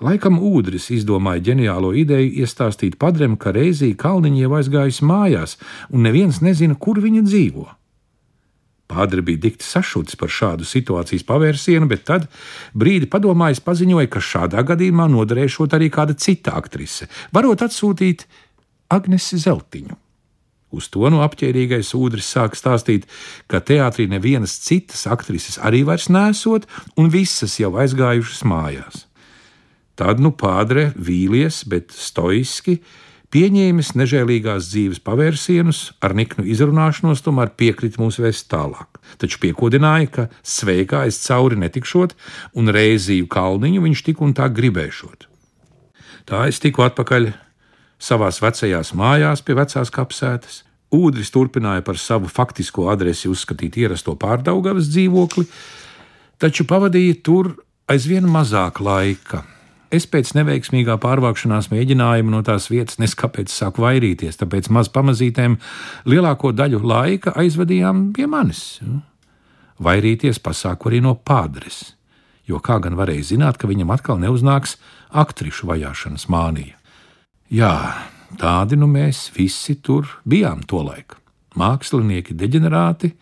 Laikam 0.00 0.38
ūdris 0.38 0.88
izdomāja 0.94 1.42
ģeniālo 1.50 1.90
ideju 1.98 2.30
iestāstīt 2.44 2.96
padrem, 3.02 3.34
ka 3.36 3.52
reizī 3.52 3.90
kalniņa 3.98 4.44
jau 4.44 4.54
aizgājusi 4.60 5.08
mājās, 5.10 5.56
un 5.90 6.06
neviens 6.06 6.38
nezina, 6.40 6.78
kur 6.78 7.02
viņa 7.02 7.24
dzīvo. 7.26 7.66
Pādri 8.88 9.20
bija 9.20 9.42
dikti 9.42 9.66
sašutis 9.68 10.16
par 10.16 10.32
šādu 10.32 10.64
situācijas 10.64 11.26
pavērsienu, 11.28 11.90
bet 11.90 12.06
tad, 12.08 12.28
brīdi 12.72 13.10
padomājis, 13.10 13.60
paziņoja, 13.66 14.08
ka 14.08 14.24
šādā 14.24 14.64
gadījumā 14.70 15.10
noderēšot 15.12 15.76
arī 15.76 15.90
kāda 15.92 16.16
cita 16.16 16.56
aktrise, 16.56 17.10
varot 17.34 17.66
atsūtīt 17.66 18.24
Agnesi 18.94 19.36
Zeltiņu. 19.42 20.07
Uz 20.68 20.90
to 20.92 21.08
no 21.08 21.22
apģērbīgais 21.24 21.94
ūdens 21.96 22.28
sāk 22.28 22.56
stāstīt, 22.58 23.06
ka 23.48 23.62
teātrī 23.64 24.04
nevienas 24.10 24.58
citas 24.60 25.06
aktrises 25.08 25.56
arī 25.64 25.80
vairs 25.88 26.10
nesot, 26.12 26.68
un 27.00 27.08
visas 27.12 27.56
jau 27.60 27.72
aizgājušas 27.80 28.44
mājās. 28.44 29.06
Tad 29.98 30.20
nu 30.22 30.30
pādre 30.30 30.90
vīlies, 30.94 31.64
bet 31.66 31.94
stoiski 31.96 32.76
pieņēmis 33.34 33.94
nežēlīgās 33.98 34.68
dzīves 34.70 35.00
pavērsienus, 35.04 35.80
ar 36.04 36.14
niknu 36.16 36.44
izrunāšanos, 36.52 37.24
tomēr 37.24 37.50
piekrita 37.56 38.00
mūs 38.00 38.20
vēst 38.22 38.46
tālāk. 38.52 39.00
Taču 39.18 39.40
piekodināja, 39.42 40.12
ka 40.12 40.28
sveikā 40.44 41.06
es 41.08 41.18
cauri 41.24 41.58
netikšot, 41.64 42.14
un 42.60 42.72
reizīju 42.76 43.26
kalniņu 43.32 43.84
viņš 43.88 44.04
tik 44.06 44.22
un 44.24 44.36
tā 44.36 44.52
gribēšot. 44.52 45.28
Tā 46.28 46.44
es 46.52 46.60
tiku 46.60 46.84
atpakaļ 46.84 47.32
savās 47.98 48.40
vecajās 48.42 48.94
mājās 48.96 49.44
pie 49.44 49.58
vecās 49.58 49.92
kapsētas. 49.94 50.62
Ūdris 50.94 51.30
turpināja 51.34 51.84
par 51.84 51.98
savu 52.00 52.30
faktisko 52.32 52.88
adresi 52.88 53.28
uzskatīt 53.28 53.76
ierasto 53.76 54.14
pārdaugavas 54.16 54.88
dzīvokli, 54.88 55.44
taču 56.40 56.64
pavadīja 56.64 57.20
tur 57.26 57.52
aizvien 57.92 58.24
mazāk 58.30 58.80
laika 58.80 59.44
Es 59.88 60.04
pēc 60.04 60.34
neveiksmīgā 60.36 60.98
pārvākšanās 61.00 61.70
mēģinājuma 61.72 62.32
no 62.34 62.42
tās 62.44 62.66
vietas 62.68 62.98
neskapēc 63.00 63.48
sāku 63.48 63.86
vairīties, 63.86 64.36
tāpēc 64.36 64.68
maz 64.74 64.90
pamazītēm 64.92 65.56
lielāko 66.04 66.52
daļu 66.52 66.82
laika 66.84 67.32
aizvadījām 67.40 68.10
pie 68.16 68.28
manis. 68.28 68.82
Vairīties 69.80 70.42
pasāku 70.44 70.90
arī 70.90 71.00
no 71.00 71.14
pādres, 71.16 71.94
jo 72.44 72.60
kā 72.60 72.76
gan 72.84 73.00
varēja 73.00 73.30
zināt, 73.32 73.56
ka 73.56 73.70
viņam 73.70 73.94
atkal 73.96 74.20
neuznāks 74.20 74.76
aktrišu 75.08 75.70
vajāšanas 75.72 76.28
mānija. 76.28 76.77
Jā, 77.48 78.04
tādi 78.36 78.76
nu 78.76 78.84
mēs 78.92 79.30
visi 79.32 79.78
tur 79.80 80.04
bijām 80.28 80.60
tolaik. 80.68 81.14
Mākslinieki 81.56 82.36
deģenerāti 82.36 83.14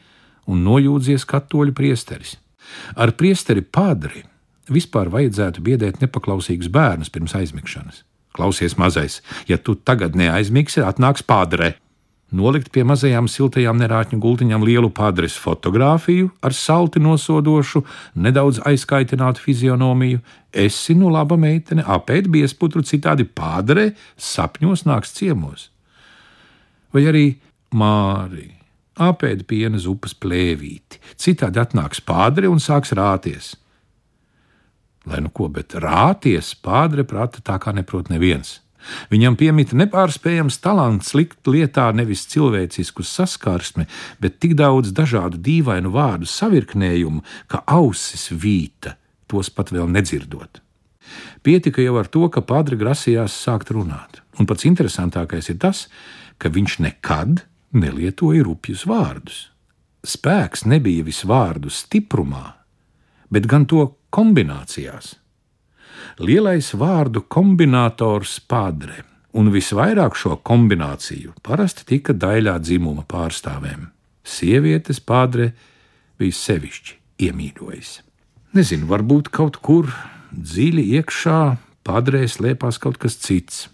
un 0.50 0.64
nojūdzies 0.66 1.23
katoļu 1.30 1.75
priesteris. 1.78 2.35
Ar 2.99 3.12
priesteri 3.14 3.62
pādri 3.62 4.25
vispār 4.66 5.12
vajadzētu 5.14 5.62
biedēt 5.62 6.02
nepaklausīgus 6.02 6.73
bērnus 6.75 7.12
pirms 7.14 7.37
aizmigšanas. 7.38 8.02
Klausies, 8.35 8.75
mazais, 8.75 9.21
ja 9.47 9.61
tu 9.62 9.76
tagad 9.78 10.18
neaizmigsi, 10.18 10.83
atnāks 10.83 11.23
pādre. 11.23 11.76
Nolikt 12.35 12.73
pie 12.75 12.83
mazajām 12.83 13.28
siltajām 13.30 13.78
nerāķņu 13.78 14.18
gultiņām 14.18 14.64
lielu 14.66 14.88
pādres 14.90 15.37
fotografiju 15.38 16.33
ar 16.42 16.56
salti 16.59 16.99
nosodošu, 16.99 17.85
nedaudz 18.18 18.59
aizkaitinātu 18.66 19.45
fizionomiju. 19.45 20.18
Esi 20.50 20.97
nu 20.99 21.12
laba 21.12 21.38
meitene, 21.38 21.85
apēd 21.87 22.26
biesputru, 22.33 22.83
citādi 22.83 23.28
pādre 23.30 23.92
sapņos 24.18 24.83
nāks 24.90 25.14
ciemos. 25.14 25.68
Vai 26.90 27.06
arī 27.06 27.26
Māri, 27.76 28.50
apēd 28.99 29.47
piena 29.47 29.78
zupas 29.78 30.14
plēvīti, 30.14 30.99
citādi 31.21 31.62
atnāks 31.62 32.02
pādre 32.02 32.50
un 32.50 32.59
sāks 32.62 32.95
rāties. 32.97 33.54
Lai 35.06 35.23
nu 35.23 35.30
ko, 35.30 35.47
bet 35.47 35.78
rāties 35.78 36.56
pādre 36.59 37.06
prāta 37.06 37.42
tā 37.45 37.61
kā 37.62 37.75
neprot 37.75 38.11
neviens. 38.11 38.56
Viņam 39.11 39.37
piemīta 39.38 39.76
nepārspējams 39.78 40.61
talants 40.62 41.14
likt 41.16 41.49
lietā 41.50 41.88
nevis 41.97 42.26
cilvēcisku 42.31 43.05
saskarsmi, 43.07 43.87
bet 44.23 44.38
tik 44.43 44.57
daudz 44.59 44.93
dažādu 44.97 45.40
dīvainu 45.43 45.93
vārdu 45.95 46.28
savirknējumu, 46.31 47.25
ka 47.50 47.62
ausis 47.66 48.28
vīta, 48.31 48.97
tos 49.26 49.50
pat 49.50 49.73
vēl 49.75 49.90
nedzirdot. 49.90 50.62
Pietika 51.47 51.83
jau 51.83 51.99
ar 52.00 52.09
to, 52.11 52.26
ka 52.33 52.43
padre 52.43 52.78
grasījās 52.78 53.35
sākt 53.47 53.71
runāt, 53.75 54.23
un 54.40 54.49
pats 54.50 54.66
interesantākais 54.66 55.52
ir 55.52 55.61
tas, 55.62 55.87
ka 56.43 56.50
viņš 56.52 56.81
nekad 56.83 57.45
nelietoja 57.76 58.43
rupjus 58.47 58.87
vārdus. 58.88 59.47
Spēks 60.07 60.66
nebija 60.71 61.07
visvārdu 61.07 61.71
stiprumā, 61.73 62.57
bet 63.31 63.47
gan 63.50 63.66
to 63.66 63.88
kombinācijās. 64.14 65.14
Lielais 66.19 66.73
vārdu 66.75 67.23
kombinators 67.29 68.39
padre, 68.49 69.03
un 69.37 69.51
visvairāk 69.53 70.17
šo 70.17 70.39
kombināciju 70.47 71.35
parasti 71.45 71.87
tika 71.93 72.15
daļā 72.17 72.57
dzimuma 72.63 73.05
pārstāvēm. 73.09 73.89
Sievietes 74.27 75.01
padre 75.01 75.53
bija 76.19 76.35
sevišķi 76.35 76.97
iemīļojis. 77.29 77.93
Nezinu, 78.57 78.89
varbūt 78.91 79.31
kaut 79.35 79.61
kur 79.61 79.93
dziļi 80.33 80.87
iekšā 80.99 81.41
padrē 81.87 82.25
slēpās 82.29 82.81
kaut 82.83 82.99
kas 83.03 83.19
cits, 83.21 83.69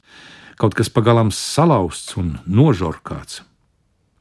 kaut 0.61 0.77
kas 0.79 0.91
pagalām 0.93 1.31
salauzts 1.33 2.19
un 2.21 2.37
nožorkāts, 2.47 3.41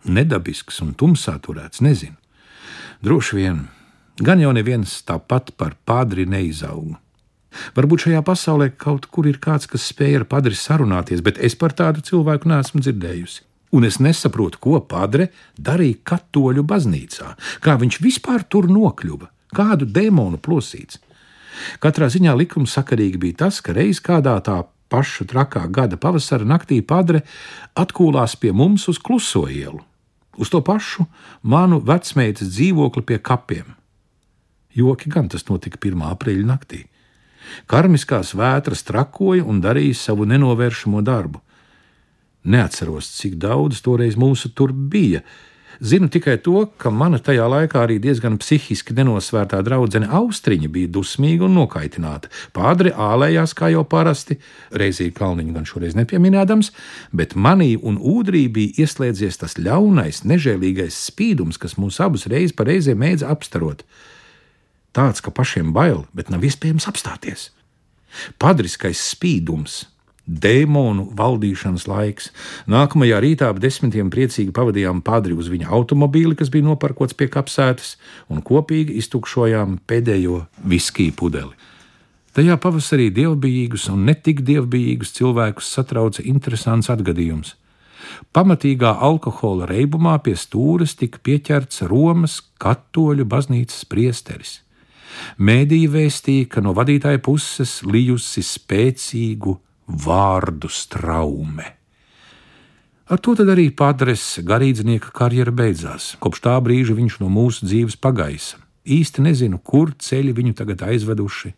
nedabisks 0.05 0.81
un 0.85 0.95
tumsā 0.95 1.35
turēts, 1.43 1.81
nezinu. 1.83 2.17
Droši 3.01 3.37
vien 3.37 3.61
Gan 4.21 4.37
jau 4.37 4.51
neviens 4.53 4.99
tāpat 5.07 5.53
par 5.57 5.73
padri 5.87 6.27
neizauga. 6.29 6.99
Varbūt 7.75 8.07
šajā 8.07 8.21
pasaulē 8.25 8.71
kaut 8.79 9.07
kur 9.11 9.27
ir 9.27 9.39
kāds, 9.43 9.67
kas 9.69 9.89
spēj 9.91 10.21
ar 10.21 10.25
padri 10.29 10.55
sarunāties, 10.57 11.23
bet 11.23 11.39
es 11.43 11.55
par 11.59 11.75
tādu 11.75 12.03
cilvēku 12.05 12.49
neesmu 12.51 12.83
dzirdējusi. 12.83 13.43
Un 13.71 13.87
es 13.87 14.01
nesaprotu, 14.03 14.59
ko 14.59 14.81
padre 14.83 15.29
darīja 15.55 16.01
katoļu 16.11 16.63
baznīcā, 16.67 17.35
kā 17.63 17.77
viņš 17.79 18.01
vispār 18.03 18.43
tur 18.43 18.67
nokļuva, 18.71 19.29
kādu 19.55 19.87
dēmonu 19.87 20.39
plosīts. 20.43 20.99
Katrā 21.83 22.09
ziņā 22.11 22.33
likumsakarīgi 22.39 23.19
bija 23.21 23.45
tas, 23.45 23.61
ka 23.63 23.75
reiz 23.75 24.01
kādā 24.03 24.35
tā 24.43 24.61
paša 24.91 25.27
trakā 25.31 25.63
gada 25.71 25.99
pavasara 25.99 26.47
naktī 26.47 26.81
padre 26.83 27.23
atkūlās 27.79 28.35
pie 28.39 28.51
mums 28.51 28.89
uz 28.91 28.99
kluso 28.99 29.45
ielu, 29.47 29.79
uz 30.35 30.51
to 30.51 30.59
pašu 30.65 31.07
manu 31.43 31.79
vecmeitas 31.79 32.51
dzīvokli 32.51 33.05
pie 33.07 33.19
kapiem. 33.23 33.75
Joki 34.75 35.11
gan 35.11 35.27
tas 35.31 35.47
notika 35.47 35.79
1. 35.79 36.03
aprīļa 36.11 36.47
naktī. 36.47 36.85
Karmiskās 37.71 38.33
vētras 38.37 38.85
trakoja 38.87 39.45
un 39.47 39.61
darīja 39.63 39.97
savu 39.97 40.27
nenovēršamo 40.29 41.01
darbu. 41.05 41.41
Neatceros, 42.43 43.11
cik 43.19 43.37
daudz 43.41 43.83
toreiz 43.85 44.17
mūsu 44.17 44.49
tur 44.55 44.73
bija. 44.73 45.21
Zinu 45.81 46.11
tikai 46.13 46.35
to, 46.45 46.67
ka 46.77 46.91
mana 46.93 47.17
tajā 47.17 47.47
laikā 47.49 47.79
arī 47.81 47.95
diezgan 48.01 48.35
psihiski 48.37 48.93
nenosvērtā 48.93 49.63
draudzene 49.65 50.09
Austriņa 50.13 50.69
bija 50.69 50.91
dusmīga 50.93 51.47
un 51.47 51.55
nokaitināta. 51.57 52.29
Pādri 52.53 52.91
ālējās 52.93 53.55
kā 53.57 53.71
jau 53.73 53.81
parasti, 53.89 54.37
reizī 54.77 55.09
kalniņu 55.15 55.55
gan 55.55 55.65
šoreiz 55.65 55.97
nepieminēdams, 55.97 56.69
bet 57.17 57.33
manī 57.33 57.71
un 57.81 57.97
ūdrī 57.97 58.43
bija 58.53 58.85
ieslēdzies 58.85 59.41
tas 59.41 59.57
ļaunais, 59.57 60.21
nežēlīgais 60.29 61.01
spīdums, 61.09 61.57
kas 61.57 61.79
mūs 61.81 61.97
abus 62.05 62.27
reiz 62.29 62.53
pa 62.53 62.69
reizē 62.69 62.93
mēdza 62.93 63.33
apstarot. 63.33 63.81
Tāds, 64.91 65.23
ka 65.23 65.31
pašiem 65.31 65.71
bail, 65.75 66.05
bet 66.13 66.29
nav 66.29 66.43
iespējams 66.43 66.87
apstāties. 66.91 67.49
Padriskais 68.41 68.99
spīdums, 69.13 69.85
dēmonu 70.27 71.07
valdīšanas 71.17 71.87
laiks. 71.89 72.29
Nākamajā 72.69 73.19
rītā 73.23 73.49
ap 73.51 73.59
desmitiem 73.63 74.11
priecīgi 74.13 74.53
pavadījām 74.55 75.01
padri 75.05 75.35
uz 75.37 75.49
viņa 75.51 75.71
automobīli, 75.71 76.37
kas 76.39 76.51
bija 76.53 76.67
noparkots 76.67 77.17
pie 77.17 77.29
kapsētas, 77.31 77.95
un 78.29 78.43
kopīgi 78.45 78.97
iztukšojām 79.01 79.79
pēdējo 79.87 80.45
viskiju 80.63 81.15
pudeli. 81.17 81.55
Tajā 82.31 82.55
pavasarī 82.63 83.09
dievbijīgus 83.11 83.89
un 83.91 84.05
netik 84.07 84.45
dievbijīgus 84.47 85.11
cilvēkus 85.17 85.71
satrauca 85.75 86.23
interesants 86.23 86.87
atgadījums. 86.93 87.57
Pamatīgā 88.35 88.93
alkohola 89.03 89.67
reibumā 89.67 90.15
pie 90.23 90.37
stūres 90.39 90.95
tika 90.99 91.19
pieķerts 91.23 91.83
Romas 91.91 92.39
katoļu 92.61 93.27
baznīcas 93.27 93.83
priesteris. 93.91 94.61
Mēdīja 95.39 95.91
vēstīja, 95.93 96.47
ka 96.51 96.63
no 96.63 96.73
vadītāja 96.77 97.21
puses 97.23 97.79
lijusi 97.87 98.43
spēcīgu 98.43 99.55
vārdu 100.05 100.71
straume. 100.71 101.77
Ar 103.11 103.19
to 103.19 103.35
arī 103.35 103.67
padres 103.75 104.39
garīdznieka 104.39 105.11
karjera 105.11 105.51
beidzās. 105.51 106.15
Kopš 106.23 106.45
tā 106.47 106.55
brīža 106.63 106.95
viņš 106.95 107.19
no 107.19 107.27
mūsu 107.27 107.67
dzīves 107.67 107.99
pagaisa. 107.99 108.55
Īsti 108.87 109.27
nezinu, 109.27 109.59
kur 109.59 109.91
ceļi 109.99 110.31
viņu 110.31 110.55
tagad 110.55 110.87
aizveduši, 110.87 111.53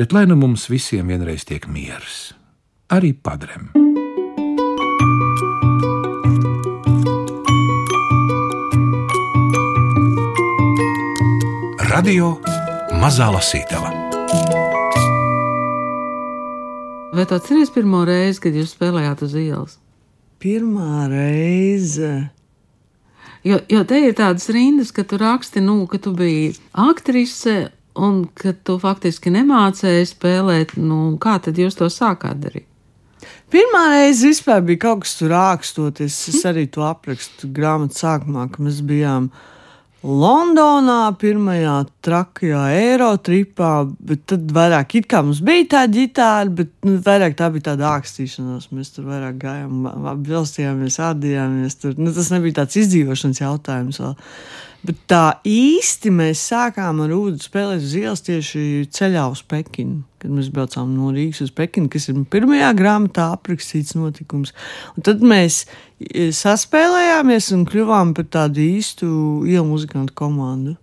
bet 0.00 0.16
lai 0.16 0.24
nu 0.26 0.40
mums 0.40 0.66
visiem 0.72 1.12
vienreiz 1.12 1.44
tiek 1.44 1.68
miers, 1.68 2.32
arī 2.88 3.12
padrem. 3.12 3.83
Radio 11.94 12.40
Mazā 12.98 13.28
Lasītava. 13.30 13.92
Vai 17.14 17.26
tu 17.30 17.36
atceries 17.36 17.70
pirmo 17.70 18.00
reizi, 18.08 18.40
kad 18.42 18.56
jūs 18.58 18.72
spēlējāt 18.74 19.22
uz 19.22 19.36
ielas? 19.38 19.76
Pirmā 20.42 21.04
reize. 21.12 22.10
Jo, 23.46 23.60
jo 23.70 23.84
te 23.86 24.00
ir 24.08 24.18
tādas 24.18 24.48
rindas, 24.50 24.90
ka 24.96 25.06
tu 25.06 25.20
raksti, 25.22 25.62
nu, 25.62 25.84
ka 25.86 26.02
tu 26.02 26.16
biji 26.18 26.56
aktrise 26.72 27.70
un 27.94 28.24
ka 28.42 28.56
tu 28.66 28.80
faktiski 28.82 29.30
nemācēji 29.38 30.10
spēlēt. 30.16 30.74
Nu, 30.74 31.14
kā 31.22 31.38
tad 31.46 31.62
jūs 31.62 31.78
to 31.78 31.92
sākāt 31.94 32.42
darīt? 32.42 32.66
Pirmā 33.54 33.86
reize 33.94 34.34
vispār 34.34 34.66
bija 34.66 34.88
kaut 34.88 35.06
kas 35.06 35.14
tur 35.22 35.30
rākstoties. 35.36 36.22
Es 36.34 36.42
arī 36.42 36.66
to 36.74 36.88
aprakstu 36.90 37.54
grāmatā 37.54 38.02
sākumā, 38.02 38.50
ka 38.50 38.66
mēs 38.66 38.82
bijām 38.82 39.30
uh, 39.30 39.50
Londonā, 40.04 41.14
pirmajā 41.16 41.78
trakajā 42.04 42.60
Eirotripā, 42.76 43.70
bet 44.04 44.26
tad 44.28 44.50
vairāk 44.52 44.98
it 44.98 45.06
kā 45.08 45.22
mums 45.24 45.40
bija 45.44 45.64
tā 45.78 45.84
ģitāra, 45.88 46.50
bet 46.52 46.74
nu, 46.84 46.98
vairāk 47.06 47.38
tā 47.38 47.48
bija 47.54 47.70
tāda 47.70 47.94
ākstīšanās. 47.94 48.68
Mēs 48.76 48.92
tur 48.92 49.08
vairāk 49.08 49.38
gājām, 49.40 49.86
apbilstījāmies, 50.12 51.00
ādījāmies. 51.08 51.78
Tur. 51.80 51.96
Nu, 51.96 52.12
tas 52.12 52.28
nebija 52.34 52.60
tāds 52.60 52.76
izdzīvošanas 52.82 53.40
jautājums. 53.40 54.02
Vēl. 54.04 54.12
Bet 54.84 54.98
tā 55.08 55.22
īsti 55.48 56.10
mēs 56.12 56.42
sākām 56.50 56.98
ar 57.00 57.12
ūdeni 57.16 57.40
spēlēt 57.40 57.84
uz 57.86 57.94
ielas 57.96 58.20
tieši 58.26 58.84
ceļā 58.92 59.22
uz 59.32 59.40
Pekinu. 59.48 60.02
Kad 60.20 60.32
mēs 60.36 60.50
braucām 60.52 60.90
no 60.92 61.08
Rīgas 61.14 61.40
uz 61.46 61.52
Pekinu, 61.56 61.88
kas 61.92 62.10
ir 62.12 62.18
pirmajā 62.32 62.68
grāmatā 62.76 63.30
aprakstīts 63.32 63.96
notikums. 63.96 64.52
Un 64.92 65.06
tad 65.08 65.24
mēs 65.24 65.62
e, 65.64 66.28
saspēlējāmies 66.36 67.48
un 67.56 67.64
kļuvām 67.68 68.12
par 68.16 68.28
tādu 68.36 68.60
īstu 68.64 69.08
ielu 69.48 69.64
muzikantu 69.70 70.16
komandu. 70.20 70.76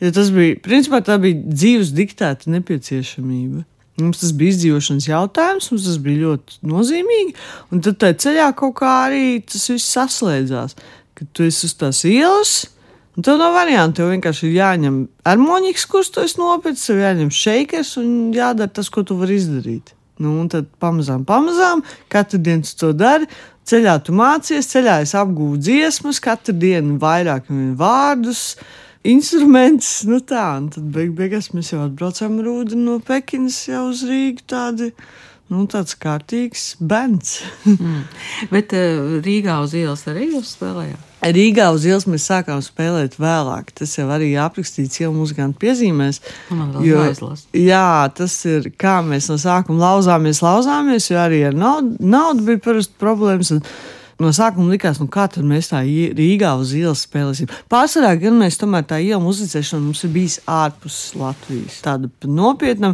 Ja 0.00 0.08
tas 0.14 0.32
bija, 0.34 0.56
principā 0.64 1.02
tā 1.04 1.20
bija 1.20 1.36
dzīves 1.44 1.92
diktēta 1.94 2.50
nepieciešamība. 2.50 3.66
Mums 4.00 4.22
tas 4.22 4.32
bija 4.32 4.56
izdzīvošanas 4.56 5.06
jautājums, 5.10 5.68
mums 5.68 5.84
tas 5.84 6.00
bija 6.00 6.24
ļoti 6.24 6.62
nozīmīgi. 6.64 7.36
Un 7.70 7.84
tad 7.84 8.00
tajā 8.00 8.16
ceļā 8.24 8.52
kaut 8.56 8.78
kā 8.80 8.92
arī 9.04 9.26
tas 9.44 9.68
viss 9.68 9.92
saslēdzās. 9.92 10.80
Kad 11.12 11.28
tu 11.36 11.44
esi 11.44 11.68
uz 11.68 11.76
tās 11.76 12.00
ielas, 12.08 12.62
Un 13.16 13.22
tev 13.22 13.36
nav 13.36 13.52
variantu. 13.52 14.00
Tev 14.00 14.12
vienkārši 14.14 14.46
ir 14.48 14.54
jāņem 14.56 15.00
harmonikas, 15.28 15.84
kurš 15.90 16.12
tu 16.14 16.22
esi 16.24 16.40
nopircis, 16.40 16.86
tev 16.88 17.02
jāņem 17.02 17.32
šeikers 17.36 17.96
un 18.00 18.12
jādara 18.32 18.72
tas, 18.72 18.88
ko 18.92 19.04
tu 19.04 19.18
vari 19.20 19.36
izdarīt. 19.40 19.92
Nu, 20.22 20.36
un 20.40 20.48
tad 20.52 20.68
pamazām, 20.80 21.26
pamazām, 21.28 21.82
katru 22.12 22.40
dienu 22.40 22.68
to 22.78 22.92
dari. 22.96 23.28
Ceļā 23.68 23.98
tu 24.02 24.14
mācies, 24.16 24.68
ceļā 24.72 24.96
es 25.04 25.12
apgūstu 25.18 25.60
dziesmas, 25.68 26.18
katru 26.22 26.54
dienu 26.56 26.96
vairāk 27.02 27.50
vārdus, 27.78 28.56
instrumentus. 29.06 30.00
Nu 30.08 30.22
tā, 30.24 30.46
un 30.58 30.72
tad 30.72 30.88
beig 30.94 31.12
beigās 31.18 31.52
mēs 31.54 31.74
jau 31.74 31.84
atbraucām 31.84 32.40
ar 32.40 32.50
ūdeni 32.56 32.88
no 32.88 32.98
Pekinas 33.04 33.60
jau 33.68 33.84
uz 33.92 34.02
Rīgu. 34.08 34.46
Tādi, 34.50 34.90
nu, 35.52 35.68
tāds 35.70 35.94
kārtīgs 36.00 36.72
bērns. 36.80 37.38
mm. 37.76 38.02
Bet 38.50 38.74
uh, 38.78 39.16
Rīgā 39.22 39.60
uz 39.62 39.76
ielas 39.78 40.08
arī 40.10 40.32
jūs 40.32 40.56
spēlējāt? 40.56 41.11
Rīgā 41.22 41.68
uz 41.70 41.84
ielas 41.86 42.08
mēs 42.10 42.24
sākām 42.26 42.58
spēlēt 42.64 43.14
vēlāk. 43.22 43.70
Tas 43.78 43.94
jau 43.94 44.08
arī 44.10 44.32
aprakstīts 44.42 44.98
jau 44.98 45.12
muzikāņu 45.14 45.54
piezīmēs. 45.60 46.18
Jo, 46.82 47.04
jā, 47.54 48.10
tas 48.16 48.36
ir 48.48 48.72
kā 48.80 48.98
mēs 49.06 49.30
no 49.30 49.38
sākuma 49.38 49.84
lauzāmies, 49.84 50.42
lauzāmies, 50.42 51.10
jo 51.12 51.20
arī 51.22 51.44
ar 51.46 51.58
naudu, 51.58 51.94
naudu 52.02 52.46
bija 52.48 52.62
parasti 52.66 52.98
problēmas. 53.00 53.54
No 54.22 54.30
sākuma 54.34 54.74
likās, 54.74 55.00
nu 55.02 55.08
kā 55.10 55.24
tad 55.30 55.46
mēs 55.46 55.70
tā 55.70 55.80
Rīgā 55.82 56.52
uz 56.60 56.74
ielas 56.78 57.06
spēlēsim. 57.06 57.50
Pārsvarā 57.72 58.12
gan 58.20 58.36
mēs 58.42 58.58
tomēr 58.60 58.84
tā 58.86 59.00
iela 59.02 59.22
muzicēšana 59.22 59.82
mums 59.82 60.02
ir 60.06 60.12
bijis 60.14 60.38
ārpus 60.46 60.98
Latvijas. 61.18 61.80
Tāda 61.86 62.10
nopietna, 62.28 62.92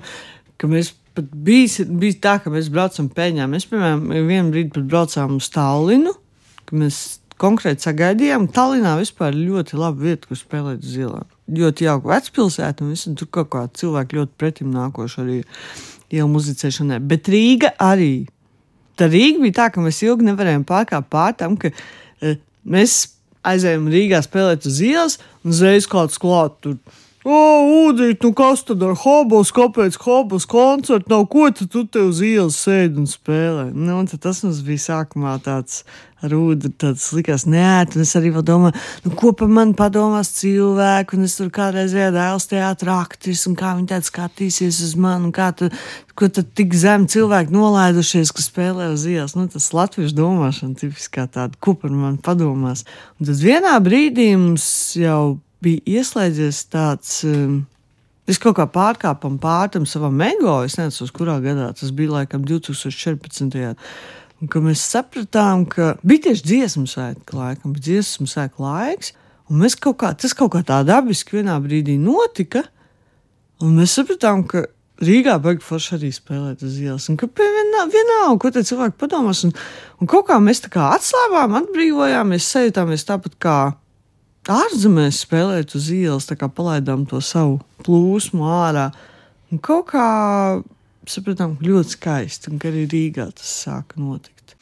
ka 0.60 0.70
mēs 0.70 0.92
pat 1.18 1.28
bijis, 1.32 1.80
bijis 1.88 2.20
tā, 2.22 2.38
ka 2.42 2.52
mēs 2.54 2.70
braucam 2.72 3.10
peļņā. 3.12 3.48
Mēs, 3.50 3.66
piemēram, 3.68 4.04
vienu 4.28 4.54
brīdi 4.54 4.72
pat 4.76 4.86
braucām 4.92 5.36
uz 5.40 5.50
Tallinu, 5.52 6.14
ka 6.68 6.78
mēs 6.78 7.00
konkrēti 7.40 7.86
sagaidījām. 7.86 8.48
Tallinā 8.54 8.96
vispār 9.00 9.34
ir 9.34 9.50
ļoti 9.52 9.78
laba 9.78 10.04
vieta, 10.08 10.28
kur 10.28 10.38
spēlēt 10.38 10.84
uz 10.86 10.96
ielām. 10.98 11.28
Ļoti 11.58 11.86
jauka 11.86 12.12
vecpilsēta, 12.12 12.84
un 12.84 12.94
visi, 12.94 13.14
tur 13.18 13.30
kaut 13.38 13.50
kā 13.54 13.64
cilvēki 13.80 14.18
ļoti 14.20 14.34
pretim 14.40 14.72
nākoši 14.74 15.22
arī 15.24 15.38
ielu 16.14 16.28
muzicēšanai. 16.32 17.00
Bet 17.08 17.30
Rīga 17.32 17.72
arī. 17.84 18.12
Tā 18.98 19.08
Rīga 19.10 19.42
bija 19.44 19.58
tā, 19.62 19.68
ka 19.74 19.84
mēs 19.84 20.02
ilgi 20.06 20.28
nevarējām 20.28 20.66
pārkāpt 20.68 21.10
pār 21.12 21.36
tam, 21.38 21.56
ka 21.60 21.70
e, 21.70 22.36
mēs 22.66 23.00
aizējām 23.46 23.90
Rīgā 23.92 24.22
spēlēt 24.26 24.66
uz 24.68 24.80
ielas, 24.84 25.20
un 25.44 25.54
uzreiz 25.54 25.86
kāds 25.90 26.18
klāt 26.20 26.58
tur 26.64 26.80
O, 26.82 27.07
Udīt, 27.28 28.22
nu 28.24 28.30
kas 28.32 28.62
tad 28.64 28.80
ar 28.86 28.94
hobos, 29.02 29.50
kāpēc 29.52 29.98
hobos 30.00 30.46
koncertu 30.48 31.10
nav, 31.12 31.26
ko 31.28 31.50
tu, 31.52 31.66
tu 31.68 31.82
te 31.84 32.00
uz 32.00 32.22
ielas 32.24 32.56
sēdi 32.62 33.02
un 33.02 33.08
spēlē? 33.10 33.66
Nu, 33.74 33.98
un 34.00 34.06
tas 34.08 34.40
mums 34.46 34.62
bija 34.64 34.80
sākumā 34.86 35.34
tāds 35.44 35.82
rūda, 36.24 36.70
tāds 36.80 37.10
likās 37.12 37.44
neēt, 37.44 37.98
un 37.98 38.04
es 38.06 38.14
arī 38.16 38.30
domāju, 38.32 38.80
nu, 39.04 39.12
ko 39.18 39.34
par 39.36 39.50
mani 39.52 39.76
padomās 39.76 40.30
cilvēki, 40.38 41.18
un 41.18 41.26
es 41.26 41.36
tur 41.36 41.50
kādreiz 41.52 41.92
dēls 41.92 42.48
teātra 42.48 42.96
aktris, 43.02 43.44
un 43.50 43.58
kā 43.58 43.74
viņi 43.76 43.90
tādi 43.92 44.08
skatīsies 44.08 44.78
uz 44.86 44.94
mani, 44.96 45.28
un 45.28 45.34
kā 45.36 45.50
tu, 45.58 45.68
ko 46.18 46.30
tad 46.32 46.48
tik 46.56 46.72
zem 46.78 47.04
cilvēki 47.12 47.52
nolaidušies, 47.54 48.32
ka 48.32 48.46
spēlē 48.46 48.88
uz 48.94 49.04
ielas. 49.10 49.36
Nu, 49.36 49.44
tas 49.52 49.68
latviešu 49.76 50.16
domāšana 50.16 50.80
tipiskā 50.80 51.28
tāda, 51.28 51.60
ko 51.60 51.76
par 51.76 51.92
mani 51.92 52.22
padomās. 52.24 52.86
Un 53.20 53.28
tad 53.28 53.44
vienā 53.44 53.76
brīdī 53.84 54.32
mums 54.38 54.64
jau 54.96 55.36
bija 55.64 55.98
ieslēdzies 55.98 56.64
tāds. 56.72 57.20
Um, 57.28 57.66
Es 58.28 58.36
kaut 58.36 58.58
kā 58.58 58.66
pārkāpam 58.68 59.38
pārtam 59.40 59.86
savam 59.88 60.18
ego. 60.20 60.58
Es 60.60 60.74
nezinu, 60.76 61.06
uz 61.06 61.12
kurā 61.16 61.38
gadā 61.40 61.70
tas 61.72 61.88
bija, 61.96 62.10
laikam, 62.18 62.42
2014. 62.44 63.78
Un, 64.38 64.50
mēs 64.66 64.82
sapratām, 64.84 65.64
ka 65.66 65.94
bija 66.06 66.28
tieši 66.28 66.44
dziesmu 66.44 66.84
sēkla 66.92 67.38
laikam, 67.40 67.72
bija 67.72 67.86
dziesmu 67.86 68.28
sēkla 68.28 68.74
laiks, 68.74 69.14
un 69.48 69.64
kaut 69.80 69.96
kā, 70.02 70.12
tas 70.12 70.36
kaut 70.36 70.52
kā 70.52 70.60
tā 70.60 70.82
dabiski 70.84 71.38
vienā 71.38 71.56
brīdī 71.64 71.96
notika, 71.98 72.66
un 73.64 73.80
mēs 73.80 73.96
sapratām, 73.96 74.44
ka 74.44 74.68
Rīgā 74.98 75.36
beigas 75.38 75.62
forši 75.62 75.92
arī 75.94 76.08
spēlēt 76.10 76.62
uz 76.66 76.78
ielas. 76.82 77.04
Un 77.10 77.16
kāpēc 77.18 77.52
vienalga, 77.54 77.92
vienalga, 77.92 78.38
ko 78.42 78.50
te 78.50 78.64
cilvēki 78.66 78.96
padomās? 78.98 79.44
Un, 79.46 79.52
un 80.02 80.10
kaut 80.10 80.26
kā 80.26 80.40
mēs 80.42 80.64
tā 80.64 80.72
kā 80.74 80.88
atslābām, 80.96 81.54
atbrīvojāmies, 81.60 82.48
sajūtāmies 82.50 83.06
tāpat 83.06 83.36
kā 83.38 83.58
ārzemēs 84.52 85.22
spēlēt 85.24 85.74
uz 85.78 85.90
ielas, 85.94 86.28
tā 86.28 86.36
kā 86.38 86.48
palaidām 86.52 87.04
to 87.08 87.20
savu 87.24 87.60
plūsmu 87.86 88.48
ārā. 88.48 88.88
Un 89.52 89.60
kaut 89.64 89.88
kā 89.92 90.08
sapratām, 91.08 91.56
ka 91.56 91.68
ļoti 91.68 91.94
skaisti, 91.96 92.52
un 92.52 92.60
arī 92.68 92.84
Rīgā 92.90 93.30
tas 93.36 93.52
sāka 93.64 94.00
notikt. 94.00 94.54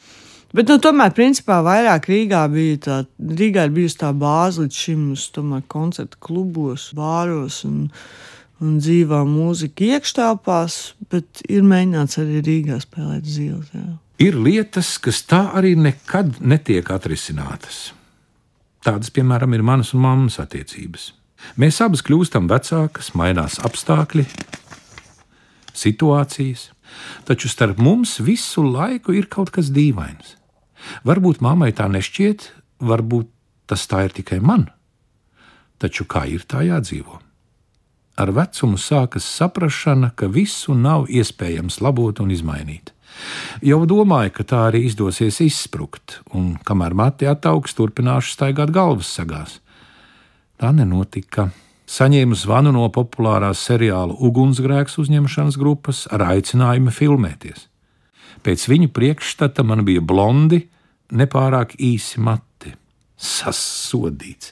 Bet, 0.55 0.69
nu, 0.71 0.77
tomēr, 0.81 1.11
principā, 1.15 1.59
vairāk 1.65 2.07
Rīgā 2.07 2.45
bija 2.51 2.79
tā, 2.85 2.97
Rīgā 3.19 3.67
ir 3.67 3.75
bijusi 3.75 3.99
tā 3.99 4.13
bāze 4.15 4.63
līdz 4.63 4.79
šim 4.85 5.03
uz 5.13 5.27
tomēr, 5.35 5.65
koncertu 5.67 6.19
klubos, 6.23 6.87
bāros 6.95 7.59
un, 7.67 7.89
un 8.63 8.77
dzīvā 8.79 9.21
mūzika 9.27 9.89
iekštelpās, 9.97 10.79
bet 11.11 11.43
ir 11.51 11.67
mēģināts 11.67 12.21
arī 12.23 12.41
Rīgā 12.47 12.79
spēlēt. 12.83 13.27
Jā. 13.27 13.85
Ir 14.23 14.39
lietas, 14.39 14.95
kas 15.03 15.21
tā 15.27 15.43
arī 15.57 15.75
nekad 15.77 16.39
netiek 16.39 16.95
atrisinātas. 16.95 17.89
Tādas, 18.87 19.09
piemēram, 19.11 19.51
ir 19.51 19.65
manas 19.67 19.89
un 19.91 19.99
mammas 20.05 20.37
attiecības. 20.39 21.09
Mēs 21.59 21.81
abas 21.83 21.99
kļūstam 22.07 22.45
vecākas, 22.47 23.11
mainās 23.19 23.57
apstākļi, 23.67 24.23
situācijas, 25.75 26.69
taču 27.27 27.51
starp 27.51 27.81
mums 27.83 28.17
visu 28.23 28.63
laiku 28.63 29.11
ir 29.17 29.27
kaut 29.27 29.51
kas 29.51 29.73
dīvains. 29.75 30.37
Varbūt 31.03 31.43
mammai 31.43 31.73
tā 31.75 31.89
nešķiet, 31.91 32.47
varbūt 32.79 33.27
tas 33.67 33.83
tā 33.91 34.05
ir 34.07 34.15
tikai 34.15 34.39
man. 34.39 34.69
Taču 35.83 36.07
kā 36.07 36.23
ir 36.31 36.47
tā 36.47 36.63
jādzīvo? 36.63 37.19
Ar 38.17 38.31
vecumu 38.33 38.79
sākas 38.81 39.27
saprāšana, 39.27 40.13
ka 40.15 40.31
visu 40.31 40.73
nav 40.73 41.11
iespējams 41.11 41.81
labot 41.83 42.23
un 42.23 42.31
izmainīt. 42.33 42.95
Jau 43.65 43.79
domāju, 43.89 44.31
ka 44.37 44.43
tā 44.45 44.59
arī 44.69 44.83
izdosies 44.85 45.39
izsprukt, 45.41 46.19
un 46.37 46.57
kamēr 46.65 46.93
mati 46.97 47.25
attaugs, 47.29 47.73
turpināšu 47.77 48.35
staigāt 48.35 48.73
galvas 48.73 49.09
sagās. 49.09 49.57
Tā 50.61 50.69
nenotika. 50.73 51.49
Saņēmu 51.87 52.35
zvanu 52.35 52.73
no 52.75 52.83
populārās 52.91 53.61
seriāla 53.63 54.17
Ugunsgrēks 54.27 54.97
uzņemšanas 55.01 55.57
grupas 55.57 56.03
ar 56.11 56.25
aicinājumu 56.33 56.91
filmēties. 56.91 57.65
Pēc 58.43 58.67
viņu 58.69 58.91
priekšstata 58.93 59.63
man 59.65 59.85
bija 59.87 60.03
blondi, 60.03 60.61
nepārāk 61.15 61.77
īsi 61.79 62.21
mati. 62.21 62.75
Sasodīts. 63.17 64.51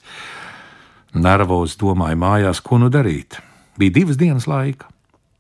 Nervos 1.14 1.76
domāju 1.78 2.18
mājās, 2.24 2.64
ko 2.64 2.80
nu 2.82 2.90
darīt. 2.90 3.38
Bija 3.78 4.00
divas 4.00 4.18
dienas 4.18 4.48
laika. 4.50 4.90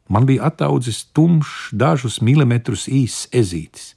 Man 0.09 0.25
bija 0.29 0.45
attaudzis 0.49 1.05
tumšs, 1.15 1.73
dažus 1.73 2.21
milimetrus 2.21 2.87
īss 2.87 3.27
ezītis. 3.33 3.95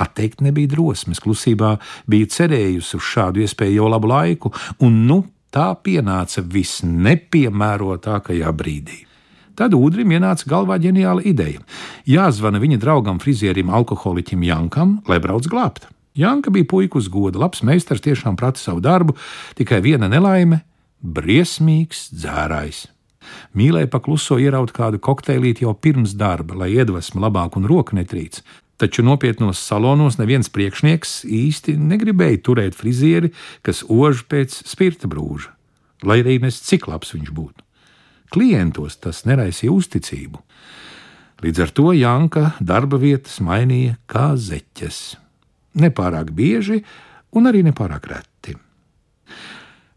Atteikt 0.00 0.40
nebija 0.44 0.68
drosmes, 0.70 1.20
klusībā 1.20 1.76
bija 2.08 2.26
cerējusi 2.30 2.96
uz 2.96 3.04
šādu 3.04 3.40
iespēju 3.44 3.76
jau 3.80 3.88
labu 3.90 4.06
laiku, 4.10 4.52
un 4.84 4.92
nu 5.08 5.18
tā 5.52 5.74
pienāca 5.84 6.40
visnepiemērotākajā 6.46 8.50
brīdī. 8.56 8.98
Tad 9.58 9.74
Udrim 9.76 10.10
ienāca 10.14 10.44
galvā 10.48 10.76
ģeniāla 10.80 11.22
ideja. 11.28 11.60
Jāzvana 12.08 12.58
viņa 12.62 12.78
draugam, 12.80 13.18
frizierim, 13.20 13.68
alkoholiķim 13.68 14.42
Jankam, 14.46 15.02
lai 15.10 15.18
brauc 15.20 15.44
glābt. 15.50 15.82
Janka 16.16 16.50
bija 16.50 16.64
puikas 16.70 17.08
goda, 17.12 17.38
labs 17.38 17.62
meistars, 17.66 18.00
tiešām 18.04 18.36
prata 18.40 18.58
savu 18.60 18.80
darbu, 18.80 19.12
tikai 19.58 19.80
viena 19.84 20.08
nelaime- 20.08 20.60
briesmīgs 21.16 22.08
dzērājs. 22.14 22.86
Mīlēja 23.56 23.90
pakluso 23.90 24.38
ieraut 24.38 24.70
kādu 24.74 25.00
kokteilīti 25.02 25.64
jau 25.64 25.74
pirms 25.74 26.14
darba, 26.18 26.54
lai 26.62 26.70
iedvesmu 26.76 27.22
labāk 27.22 27.56
un 27.58 27.66
roka 27.66 27.96
netrīc. 27.98 28.40
Taču 28.80 29.02
nopietnos 29.04 29.60
salonos 29.60 30.16
neviens 30.20 30.48
priekšnieks 30.48 31.24
īsti 31.26 31.74
negribēja 31.76 32.40
turēt 32.46 32.78
frizieri, 32.78 33.32
kas 33.66 33.82
ož 33.90 34.24
pēc 34.30 34.54
spirta 34.70 35.10
brūža, 35.10 35.50
lai 36.06 36.22
arī 36.22 36.38
nes 36.40 36.62
cik 36.64 36.86
labs 36.88 37.12
viņš 37.16 37.32
būtu. 37.36 37.66
Klientos 38.30 38.96
tas 39.02 39.24
neraisīja 39.26 39.74
uzticību. 39.74 40.40
Līdz 41.42 41.64
ar 41.64 41.74
to 41.74 41.90
Janka 41.96 42.44
darba 42.60 43.00
vietas 43.00 43.40
mainīja 43.42 43.98
kā 44.08 44.30
zeķes 44.38 45.18
nepārāk 45.78 46.32
bieži 46.34 46.80
un 47.36 47.48
arī 47.50 47.62
nepārāk 47.66 48.08
reti. 48.10 48.56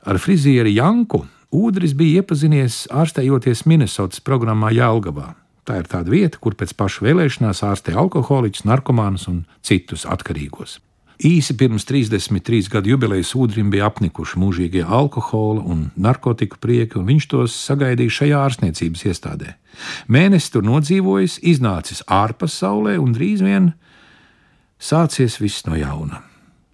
Ar 0.03 0.19
frizieri 0.19 0.75
Janku 0.75 1.23
Udris 1.53 1.91
bija 1.93 2.23
iepazinies 2.23 2.87
ārstējoties 2.89 3.67
Minnesotas 3.69 4.23
programmā 4.25 4.71
Jālgavā. 4.73 5.35
Tā 5.63 5.77
ir 5.83 5.89
tāda 5.91 6.09
vieta, 6.09 6.39
kur 6.41 6.55
pēc 6.57 6.73
paša 6.75 7.05
vēlēšanās 7.05 7.61
ārstē 7.67 7.93
alkoholiķus, 7.93 8.65
narkomānus 8.65 9.27
un 9.29 9.43
citus 9.61 10.07
atkarīgos. 10.09 10.79
Īsi 11.23 11.53
pirms 11.55 11.85
33 11.85 12.71
gadu 12.73 12.95
jubilejas 12.95 13.35
Udrim 13.37 13.69
bija 13.71 13.85
apnikuši 13.91 14.39
mūžīgie 14.41 14.81
alkohola 14.81 15.61
un 15.61 15.85
narkotiku 15.93 16.57
prieki, 16.57 16.97
un 16.99 17.05
viņš 17.11 17.29
tos 17.31 17.59
sagaidīja 17.69 18.15
šajā 18.17 18.41
ārstniecības 18.47 19.05
iestādē. 19.11 19.53
Mēnesis 20.09 20.55
tur 20.55 20.65
nodzīvojis, 20.65 21.37
iznācis 21.53 22.01
ārpasaulē 22.09 22.97
un 22.97 23.13
drīz 23.13 23.45
vien 23.45 23.69
sācies 24.81 25.37
viss 25.37 25.67
no 25.69 25.77
jauna. 25.77 26.23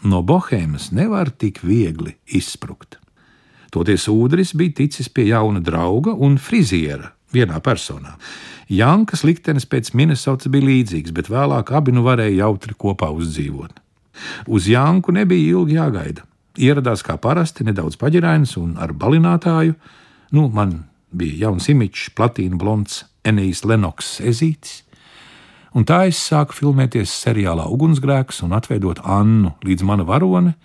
No 0.08 0.24
bohēmas 0.24 0.94
nevar 0.96 1.36
tik 1.36 1.60
viegli 1.68 2.16
izsprukt. 2.26 2.99
Toties 3.74 4.08
Udris 4.10 4.54
bija 4.58 4.80
ticis 4.82 5.10
pie 5.10 5.28
jauna 5.30 5.62
drauga 5.62 6.14
un 6.14 6.38
friziera 6.42 7.12
vienā 7.34 7.60
personā. 7.62 8.16
Jankas 8.70 9.24
liktenis 9.26 9.66
pēc 9.70 9.94
Minnesotas 9.98 10.50
bija 10.52 10.66
līdzīgs, 10.66 11.14
bet 11.14 11.30
vēlāk 11.30 11.72
abi 11.78 11.94
nu 11.94 12.04
varēja 12.06 12.46
jautri 12.46 12.76
kopā 12.78 13.10
uzdzīvot. 13.14 13.80
Uz 14.48 14.68
Janku 14.70 15.14
nebija 15.16 15.56
ilgi 15.56 15.78
jāgaida. 15.78 16.26
Ieradās 16.60 17.06
kā 17.06 17.16
parasti, 17.22 17.64
nedaudz 17.64 17.98
paģirains 18.02 18.58
un 18.60 18.76
ar 18.82 18.94
balinātāju. 18.94 19.78
Nu, 20.36 20.50
man 20.54 20.84
bija 21.14 21.48
jauns 21.48 21.70
imičs, 21.72 22.10
platīna 22.18 22.60
blonds 22.60 23.04
Enijs 23.26 23.64
Lenoks 23.66 24.18
ezītis 24.26 24.84
un 25.74 25.86
tā 25.86 26.04
es 26.10 26.20
sāku 26.30 26.56
filmēties 26.58 27.12
seriālā 27.24 27.68
Ugunsgrēks 27.70 28.44
un 28.46 28.56
atveidot 28.58 29.02
Annu 29.06 29.54
līdz 29.66 29.86
mana 29.86 30.06
varone, 30.08 30.56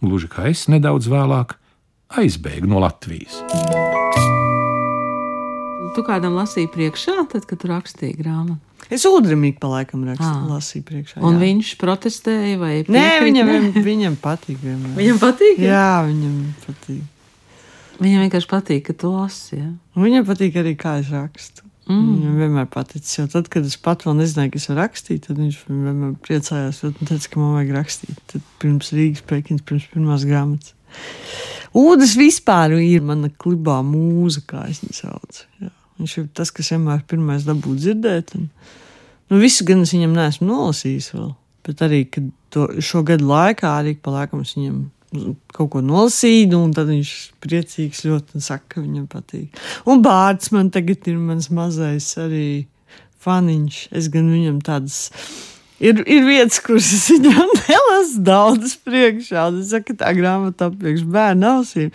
gluži 0.00 0.30
kā 0.32 0.48
es 0.50 0.66
nedaudz 0.72 1.10
vēlāk, 1.12 1.56
aizbēgu 2.14 2.68
no 2.70 2.80
Latvijas. 2.82 3.40
Tu 5.96 6.04
kādam 6.04 6.36
lasīji 6.36 6.68
priekšā, 6.74 7.24
tad, 7.32 7.46
kad 7.48 7.62
tu 7.62 7.70
rakstīji 7.70 8.18
grāmatu? 8.18 8.60
Es 8.92 9.06
udrīmīgi 9.08 9.56
pa 9.58 9.70
laikam 9.72 10.04
rakstu, 10.06 10.28
ah. 10.28 10.44
lasīju 10.52 10.84
priekšā. 10.86 11.20
Un 11.24 11.38
jā. 11.38 11.42
viņš 11.46 11.70
protestēja 11.80 12.58
vai 12.60 12.72
Nē, 12.84 12.84
piekrīt? 12.86 13.24
viņam, 13.24 13.50
Nē. 13.50 13.84
viņam 13.86 14.18
patīk. 14.22 14.58
Vienmēr. 14.62 14.92
Viņam 14.98 15.20
patīk? 15.22 15.62
Jā, 15.64 15.88
viņam 16.06 16.36
patīk. 16.66 17.00
Viņam 17.96 18.26
vienkārši 18.26 18.50
patīk, 18.50 18.84
ka 18.90 18.96
tu 19.00 19.14
lasi. 19.14 19.56
Ja? 19.56 19.70
Un 19.96 20.04
Viņam 20.04 20.28
patīk 20.28 20.60
arī, 20.60 20.76
kā 20.78 20.98
es 21.00 21.08
rakstu. 21.10 21.64
Mm. 21.88 22.06
Viņam 22.12 22.38
vienmēr 22.42 22.70
paticis. 22.70 23.16
Jo 23.16 23.26
tad, 23.32 23.48
kad 23.50 23.66
es 23.66 23.78
pat 23.80 24.04
vēl 24.04 24.18
nezināju, 24.20 24.52
ka 24.52 24.60
es 24.60 24.68
varu 24.68 24.82
rakstīt, 24.82 25.26
tad 25.26 25.40
viņš 25.40 25.58
vienmēr 25.70 26.14
priecājās. 26.22 26.82
Un 26.86 26.96
teica, 27.00 27.32
ka 27.32 27.40
man 27.40 27.56
vajag 27.56 27.76
rakstīt. 27.78 28.22
Tad 28.34 28.48
pirms 28.62 28.92
Rīgas 28.94 29.24
pēkšņi, 29.30 29.62
pirms 29.66 29.88
pirmās 29.94 30.26
grāmatas. 30.28 30.75
Ūdens 31.76 32.14
vispār 32.16 32.76
ir 32.80 33.04
mana 33.04 33.28
klibā 33.28 33.82
mūza, 33.84 34.42
kā 34.48 34.64
es 34.70 34.80
viņu 34.84 34.96
saucu. 34.96 35.46
Jā. 35.60 35.72
Viņš 36.00 36.18
ir 36.20 36.28
tas, 36.36 36.52
kas 36.52 36.72
vienmēr 36.72 37.02
pirmais 37.08 37.44
dabū 37.44 37.74
dzirdēt. 37.76 38.34
Un, 38.38 38.48
nu, 39.30 39.40
visu 39.40 39.64
gan 39.68 39.84
es 39.84 39.92
viņam 39.96 40.16
neesmu 40.16 40.48
nolasījis 40.48 41.10
vēl. 41.14 41.30
Bet 41.66 41.82
arī 41.82 42.04
to, 42.54 42.68
šo 42.84 43.02
gadu 43.06 43.26
laikā, 43.28 43.72
arī 43.80 43.96
pa 43.98 44.14
laikam 44.14 44.44
es 44.44 44.54
viņam 44.56 44.84
kaut 45.54 45.70
ko 45.72 45.82
nolasīju, 45.84 46.58
un 46.58 46.72
tad 46.76 46.90
viņš 46.90 47.12
priecīgs 47.44 48.04
ļoti 48.06 48.36
un 48.36 48.44
saka, 48.44 48.76
ka 48.76 48.84
viņam 48.84 49.06
patīk. 49.10 49.60
Un 49.88 50.02
bārds 50.04 50.52
man 50.54 50.70
tagad 50.74 51.06
ir 51.08 51.20
mans 51.20 51.48
mazais 51.54 52.08
arī 52.20 52.66
faniņš. 53.24 53.82
Es 53.96 54.10
gan 54.12 54.30
viņam 54.32 54.60
tādas. 54.66 55.06
Ir, 55.76 56.00
ir 56.08 56.24
vietas, 56.24 56.60
kuras 56.64 56.88
es 56.96 57.06
viņam 57.12 57.50
nelasu 57.68 58.22
daudz 58.24 58.76
priekšā. 58.86 59.48
Es 59.60 59.72
saku, 59.74 59.96
tā 60.00 60.12
grāmata 60.16 60.70
apviekš 60.70 61.04
bērnu 61.12 61.50
ausīm. 61.58 61.90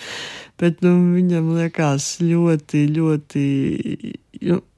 Bet 0.61 0.83
nu, 0.85 0.93
viņam 1.15 1.55
liekas 1.57 2.13
ļoti, 2.21 2.85
ļoti 2.93 3.45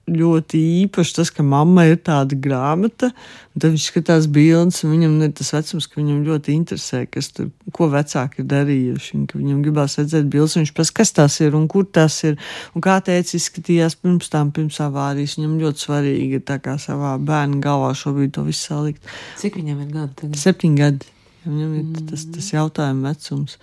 ļoti 0.04 0.60
īpaši 0.84 1.14
tas, 1.16 1.30
ka 1.32 1.46
mamma 1.48 1.86
ir 1.88 1.96
tāda 2.04 2.36
grāmata, 2.36 3.08
un 3.54 3.62
tad 3.64 3.72
viņš 3.72 3.86
skatās 3.88 4.26
bildes, 4.36 4.82
un 4.84 4.92
viņam 4.92 5.14
ir 5.24 5.32
tas 5.38 5.54
vecums, 5.56 5.88
ka 5.88 6.02
viņam 6.02 6.26
ļoti 6.28 6.56
interesē, 6.58 7.00
kas 7.08 7.30
tur, 7.32 7.48
ko 7.76 7.88
vecāki 7.94 8.44
ir 8.44 8.50
darījuši, 8.52 9.14
un 9.16 9.30
ka 9.32 9.40
viņam 9.40 9.62
gribās 9.64 9.96
redzēt 10.02 10.28
bildes, 10.34 10.58
un 10.58 10.66
viņš 10.66 10.74
pēc 10.76 10.92
kas 11.00 11.16
tas 11.16 11.40
ir, 11.46 11.56
un 11.56 11.70
kur 11.72 11.88
tas 11.88 12.18
ir, 12.28 12.36
un 12.76 12.84
kā 12.84 12.98
teica 13.06 13.38
izskatījās 13.40 13.96
pirms 14.02 14.28
tam, 14.34 14.52
pirms 14.56 14.82
avārijas, 14.84 15.38
viņam 15.40 15.56
ļoti 15.64 15.88
svarīgi 15.88 16.42
ir 16.42 16.44
tā 16.52 16.60
kā 16.64 16.76
savā 16.82 17.16
bērna 17.24 17.64
galvā 17.64 17.94
šobrīd 17.96 18.36
to 18.36 18.44
visu 18.50 18.74
salikt. 18.74 19.16
Cik 19.40 19.56
viņam 19.62 19.86
ir 19.86 19.96
gadi 19.96 20.20
tagad? 20.20 20.38
Septiņi 20.44 20.84
gadi, 20.84 21.16
viņam 21.48 21.80
ir 21.80 21.88
mm. 21.88 22.06
tas, 22.12 22.28
tas 22.36 22.52
jautājuma 22.58 23.14
vecums. 23.14 23.56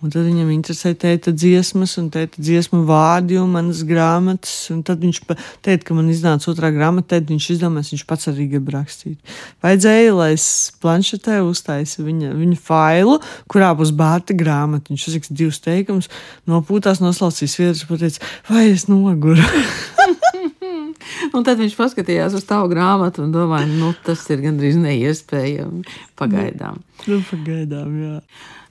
Un 0.00 0.08
tad 0.08 0.24
viņam 0.24 0.48
interesē 0.54 0.94
tēta 0.96 1.32
dziesmas, 1.36 1.98
un 2.00 2.06
tēta 2.12 2.40
dziesmu 2.40 2.86
vārdi 2.88 3.36
un 3.36 3.50
manas 3.52 3.82
grāmatas. 3.84 4.54
Un 4.72 4.80
tad 4.86 5.02
viņš 5.04 5.18
teica, 5.60 5.82
ka 5.84 5.96
man 5.96 6.08
iznāca 6.08 6.48
otrā 6.52 6.70
grāmata, 6.72 7.18
tad 7.18 7.28
viņš 7.28 7.48
izdomās, 7.56 7.90
viņš 7.92 8.06
pats 8.08 8.30
arī 8.32 8.46
grib 8.54 8.70
rakstīt. 8.72 9.18
Vajadzēja, 9.60 10.14
lai 10.16 10.30
es 10.38 10.46
planšetē 10.80 11.42
uztaisītu 11.44 12.06
viņa, 12.06 12.32
viņa 12.38 12.60
failu, 12.64 13.18
kurā 13.52 13.74
būs 13.76 13.92
bārta 13.96 14.36
grāmata. 14.36 14.88
Viņš 14.88 15.08
uzrakst 15.12 15.34
divus 15.36 15.60
teikumus, 15.60 16.08
nopūtās, 16.48 17.02
noslaucīs 17.04 17.58
vietas, 17.60 17.84
pateica, 17.90 18.24
vai 18.48 18.70
es 18.70 18.88
noguru. 18.88 19.44
Un 21.36 21.44
tad 21.44 21.60
viņš 21.60 21.76
paskatījās 21.76 22.34
uz 22.38 22.46
tavu 22.48 22.70
grāmatu 22.72 23.24
un 23.24 23.34
domāja, 23.34 23.68
nu, 23.68 23.92
tas 24.06 24.22
ir 24.32 24.40
gandrīz 24.44 24.78
neiespējami 24.80 25.84
pagaidām. 26.18 26.80
Nu, 27.06 27.20
pagaidām, 27.28 28.00
jā. 28.00 28.16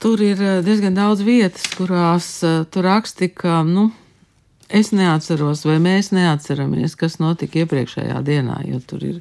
Tur 0.00 0.20
ir 0.24 0.40
eh, 0.40 0.60
diezgan 0.64 0.96
daudz 0.96 1.20
vietas, 1.26 1.66
kurās 1.76 2.28
uh, 2.46 2.62
tu 2.72 2.80
raksti, 2.84 3.28
ka, 3.36 3.60
nu, 3.68 3.90
es 4.72 4.94
neatceros, 4.96 5.66
vai 5.68 5.76
mēs 5.82 6.08
neatceramies, 6.16 6.94
kas 6.96 7.18
notika 7.20 7.60
iepriekšējā 7.60 8.22
dienā, 8.24 8.62
jo 8.70 8.80
tur 8.88 9.04
ir, 9.04 9.18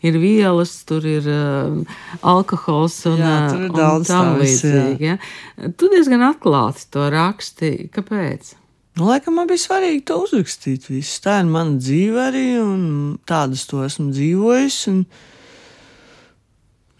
ir 0.00 0.16
vielas, 0.22 0.72
tur 0.88 1.04
ir 1.04 1.28
uh, 1.28 1.98
alkohols 2.24 2.96
un, 3.10 3.20
Jā, 3.20 3.36
tur 3.50 3.66
ir 3.66 3.76
un 3.76 4.08
tam 4.08 4.32
viss, 4.40 4.64
līdzīgi. 4.64 5.10
Ja? 5.10 5.70
Tu 5.76 5.90
diezgan 5.92 6.24
atklāti 6.30 6.88
to 6.94 7.10
raksti. 7.12 7.72
Kāpēc? 7.92 8.54
Nu, 8.96 9.08
laikam 9.08 9.36
man 9.36 9.48
bija 9.48 9.66
svarīgi 9.66 10.04
to 10.08 10.18
uzrakstīt. 10.24 10.88
Visu. 10.92 11.18
Tā 11.24 11.38
ir 11.40 11.52
mana 11.52 11.76
dzīve 11.80 12.24
arī, 12.30 12.46
un 12.60 12.82
tādas 13.28 13.64
to 13.68 13.84
esmu 13.84 14.10
dzīvojis. 14.12 14.80
Un, 14.92 15.04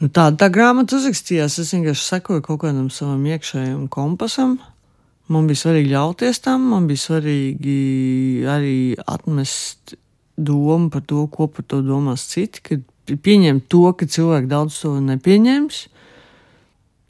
nu, 0.03 0.11
tāda 0.11 0.37
tā 0.45 0.51
grāmata 0.53 0.99
uzrakstījās. 0.99 1.61
Es 1.63 1.73
vienkārši 1.73 2.09
sekoju 2.09 2.45
kaut 2.45 2.63
kādam 2.67 2.91
savam 2.91 3.23
iekšējam 3.31 3.87
kompasam. 3.93 4.59
Man 5.33 5.47
bija 5.49 5.63
svarīgi 5.63 5.95
ļauties 5.95 6.43
tam, 6.45 6.67
man 6.75 6.89
bija 6.91 7.01
svarīgi 7.07 7.77
arī 8.51 8.77
atmest 9.07 9.95
domu 10.37 10.91
par 10.91 11.05
to, 11.07 11.27
ko 11.31 11.47
par 11.47 11.65
to 11.69 11.81
domās 11.87 12.27
citi, 12.33 12.61
kad 12.67 12.83
pieņemt 13.23 13.69
to, 13.71 13.85
ka 13.97 14.09
cilvēki 14.11 14.51
daudz 14.51 14.81
to 14.83 14.97
nepieņems. 15.01 15.87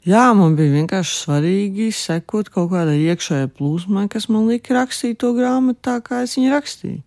Jā, 0.03 0.23
man 0.35 0.57
bija 0.59 0.73
vienkārši 0.73 1.15
svarīgi 1.15 1.87
sekot 1.95 2.49
kaut 2.51 2.73
kādai 2.73 2.97
iekšējai 3.05 3.49
plūsmai, 3.55 4.09
kas 4.11 4.27
man 4.27 4.49
lika 4.51 4.75
rakstīt 4.75 5.21
to 5.23 5.31
grāmatu 5.37 5.79
tā, 5.87 5.97
kā 6.03 6.25
es 6.25 6.35
viņu 6.35 6.51
rakstīju. 6.51 7.01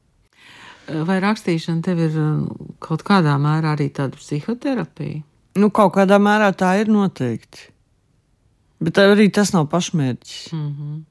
Vai 1.06 1.18
rakstīšana 1.20 1.82
tev 1.84 2.00
ir 2.00 2.16
uh, 2.22 2.44
kaut 2.80 3.02
kādā 3.04 3.34
mērā 3.42 3.74
arī 3.74 3.90
tāda 3.92 4.16
psihoterapija? 4.16 5.24
Nu, 5.56 5.70
kaut 5.72 5.94
kādā 5.96 6.18
mērā 6.20 6.50
tā 6.52 6.74
ir 6.82 6.90
noteikti. 6.92 7.70
Bet 8.82 8.98
arī 9.00 9.30
tas 9.32 9.54
nav 9.54 9.70
pašmērķis. 9.72 10.52
Mm 10.52 10.72
-hmm. 10.72 11.04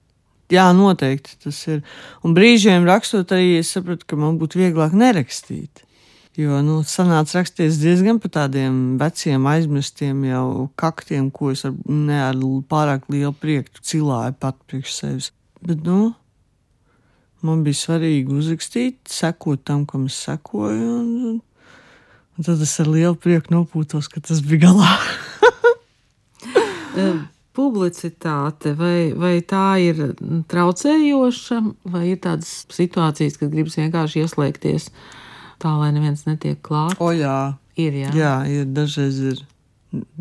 Jā, 0.53 0.67
noteikti 0.77 1.39
tas 1.43 1.67
ir. 1.67 1.81
Un 2.21 2.35
brīžiem 2.35 2.85
rakstot, 2.85 3.31
arī 3.33 3.57
es 3.59 3.71
sapratu, 3.73 4.05
ka 4.05 4.15
man 4.15 4.37
būtu 4.37 4.61
vieglāk 4.61 4.93
nerakstīt. 4.93 5.81
Jo 6.35 6.59
nu, 6.61 6.81
sanāca 6.83 7.39
rakstīties 7.39 7.79
diezgan 7.79 8.19
par 8.19 8.31
tādiem 8.35 8.97
veciem, 8.99 9.45
aizmirstiem 9.47 10.25
jau 10.27 10.69
kaktiem, 10.75 11.31
ko 11.31 11.51
es 11.51 11.63
ar, 11.65 11.73
ne 11.87 12.17
ar 12.21 12.35
pārāk 12.69 13.07
lielu 13.09 13.33
prieku 13.33 13.79
cilāju 13.81 14.35
pat 14.39 14.59
priekš 14.67 14.93
sevis. 14.93 15.31
Bet, 15.61 15.79
nu, 15.87 16.13
man 17.41 17.63
bija 17.63 17.79
svarīgi 17.79 18.35
uzrakstīt, 18.35 18.99
sekot 19.07 19.63
tam, 19.63 19.85
kam 19.85 20.05
es 20.11 20.19
sekoju. 20.27 20.91
Un, 20.99 21.39
un, 22.35 22.43
tad 22.43 22.61
es 22.61 22.75
ar 22.83 22.89
lielu 22.91 23.15
prieku 23.19 23.53
nopūtos, 23.55 24.09
ka 24.11 24.21
tas 24.23 24.43
bija 24.45 24.67
galā. 24.67 24.91
Publicitāte, 27.55 28.73
vai, 28.75 29.13
vai 29.15 29.39
tā 29.47 29.77
ir 29.79 30.01
traucējoša, 30.51 31.59
vai 31.87 32.09
ir 32.11 32.19
tādas 32.23 32.65
situācijas, 32.75 33.37
kad 33.39 33.53
gribas 33.53 33.77
vienkārši 33.79 34.25
ieslēgties 34.25 34.89
tā, 35.63 35.71
lai 35.79 35.93
neviens 35.95 36.25
netiek 36.27 36.59
klāts? 36.65 36.99
O, 36.99 37.13
jā, 37.15 37.55
ir. 37.79 37.95
Jā, 38.03 38.11
jā 38.19 38.35
ir 38.51 38.67
dažreiz 38.75 39.21
ir, 39.31 39.39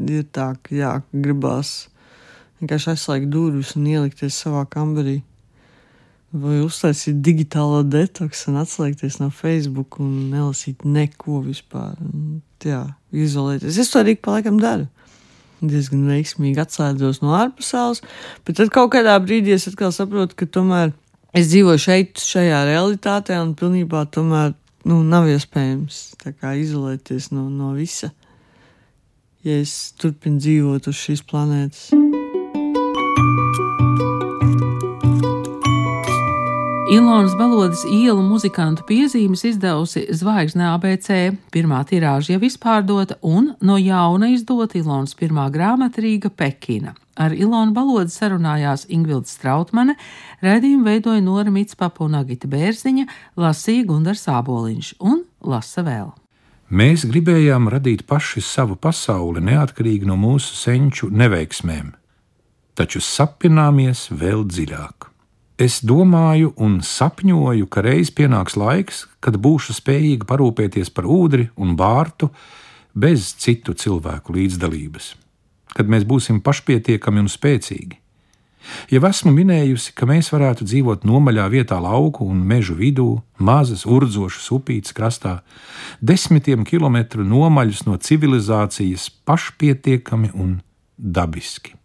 ir 0.07 0.25
tā, 0.31 0.53
ka 0.63 0.79
jā, 0.79 0.93
gribās 1.11 1.91
vienkārši 2.63 2.93
aizslēgt 2.95 3.31
durvis 3.35 3.75
un 3.79 3.91
ielikties 3.91 4.39
savā 4.45 4.63
kambarī. 4.71 5.19
Vai 6.35 6.57
uztaisīt 6.65 7.21
digitālo 7.23 7.85
detoksu 7.87 8.51
un 8.51 8.59
atslēgties 8.65 9.21
no 9.21 9.29
Facebook 9.31 10.01
un 10.03 10.33
nelasīt 10.33 10.83
neko 10.83 11.45
vispār. 11.45 11.95
Jā, 12.65 12.83
izolēties. 13.15 13.79
Es 13.79 13.93
to 13.93 14.01
arī 14.03 14.17
pa 14.19 14.39
laikam 14.39 14.59
daru 14.59 14.89
diezgan 15.71 16.05
veiksmīgi 16.09 16.61
atslēdzos 16.61 17.23
no 17.23 17.35
ārpasaules, 17.39 18.03
bet 18.47 18.59
tad 18.61 18.73
kaut 18.75 18.93
kādā 18.95 19.15
brīdī 19.23 19.55
es 19.57 19.69
atkal 19.71 19.95
saprotu, 19.95 20.37
ka 20.39 20.49
tomēr 20.51 20.93
es 21.37 21.51
dzīvoju 21.53 21.85
šeit, 21.87 22.21
šajā 22.21 22.65
realitātē, 22.69 23.39
un 23.43 23.55
pilnībā 23.59 24.05
tomēr 24.15 24.55
nu, 24.89 25.01
nav 25.07 25.29
iespējams 25.33 26.03
izolēties 26.65 27.31
no, 27.33 27.49
no 27.49 27.73
visa, 27.79 28.13
ja 29.45 29.61
es 29.61 29.95
turpinu 30.01 30.43
dzīvot 30.43 30.91
uz 30.91 31.01
šīs 31.07 31.25
planētas. 31.31 32.14
Ilonas 36.95 37.33
Balodas 37.35 37.81
ielu 37.91 38.23
muzikantu 38.23 38.85
piezīmes 38.87 39.41
izdevusi 39.49 40.05
Zvaigzne 40.15 40.69
ABC. 40.69 41.09
Pirmā 41.51 41.81
tirāža 41.91 42.37
jau 42.37 42.43
izpārdota 42.47 43.17
un 43.27 43.49
no 43.67 43.75
jauna 43.83 44.29
izdota 44.31 44.79
Ilonas 44.79 45.17
pirmā 45.19 45.49
grāmata 45.51 46.05
Rīga 46.05 46.31
Pekina. 46.31 46.93
Ar 47.19 47.33
Ilonu 47.35 47.75
Balodu 47.75 48.15
sarunājās 48.15 48.85
Ingvilda 48.95 49.27
Strautmane, 49.27 49.97
redzējumu 50.45 50.87
veidoja 50.87 51.25
Nora 51.25 51.51
Mitspapa 51.51 52.05
un 52.07 52.15
Agita 52.21 52.47
Bērziņa, 52.53 53.09
lasīja 53.43 53.89
Gundars 53.89 54.23
Āboliņš 54.31 54.93
un 55.03 55.25
lasa 55.43 55.83
vēl. 55.83 56.13
Mēs 56.71 57.09
gribējām 57.11 57.73
radīt 57.75 58.05
paši 58.07 58.45
savu 58.45 58.79
pasauli 58.79 59.43
neatkarīgi 59.51 60.07
no 60.07 60.15
mūsu 60.21 60.55
senču 60.61 61.11
neveiksmēm, 61.11 61.91
taču 62.79 63.03
sapināmies 63.03 64.13
vēl 64.15 64.47
dziļāk. 64.47 65.11
Es 65.55 65.85
domāju 65.87 66.51
un 66.59 66.81
sapņoju, 66.83 67.69
ka 67.71 67.85
reiz 67.87 68.11
pienāks 68.11 68.57
laiks, 68.59 69.05
kad 69.23 69.37
būšu 69.39 69.77
spējīga 69.77 70.27
parūpēties 70.27 70.91
par 70.91 71.07
ūdeni 71.07 71.53
un 71.55 71.77
bārtu 71.79 72.33
bez 72.91 73.29
citu 73.39 73.71
cilvēku 73.79 74.35
līdzdalības, 74.35 75.13
kad 75.79 75.87
mēs 75.87 76.03
būsim 76.11 76.41
pašpietiekami 76.43 77.23
un 77.23 77.31
spēcīgi. 77.31 78.01
Jau 78.91 79.03
esmu 79.07 79.31
minējusi, 79.37 79.93
ka 79.95 80.09
mēs 80.11 80.33
varētu 80.35 80.67
dzīvot 80.67 81.07
nomaļā 81.07 81.47
vietā, 81.53 81.79
lauku 81.79 82.27
un 82.27 82.43
mežu 82.43 82.75
vidū, 82.75 83.21
mazas 83.39 83.85
urdzošas 83.87 84.51
upītes 84.57 84.97
krastā, 84.97 85.37
desmitiem 86.01 86.65
kilometru 86.67 87.23
nomaļus 87.23 87.85
no 87.87 87.95
civilizācijas, 88.01 89.07
pašpietiekami 89.29 90.35
un 90.35 90.59
dabiski. 90.99 91.77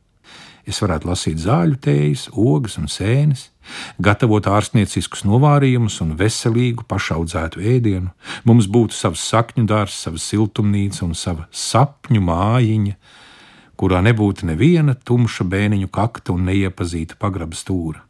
Es 0.70 0.82
varētu 0.82 1.10
lasīt 1.10 1.40
zāļu 1.42 1.80
tējas, 1.82 2.28
ogas 2.34 2.78
un 2.82 2.90
sēnes, 2.92 3.50
gatavot 4.02 4.48
ārstnieciskus 4.50 5.26
novārījumus 5.28 6.00
un 6.06 6.16
veselīgu 6.20 6.86
pašaudzētu 6.90 7.64
ēdienu. 7.76 8.12
Mums 8.48 8.70
būtu 8.72 8.98
savs 8.98 9.24
sakņu 9.32 9.66
dārzs, 9.70 10.04
sava 10.06 10.22
siltumnīca 10.22 11.06
un 11.08 11.16
sava 11.18 11.48
sapņu 11.52 12.22
mājiņa, 12.26 12.96
kurā 13.80 14.04
nebūtu 14.04 14.50
neviena 14.50 14.96
tumša 14.96 15.48
bēniņu 15.48 15.90
kakta 15.94 16.36
un 16.36 16.48
neiepazīta 16.50 17.20
pagraba 17.20 17.56
stūra. 17.56 18.04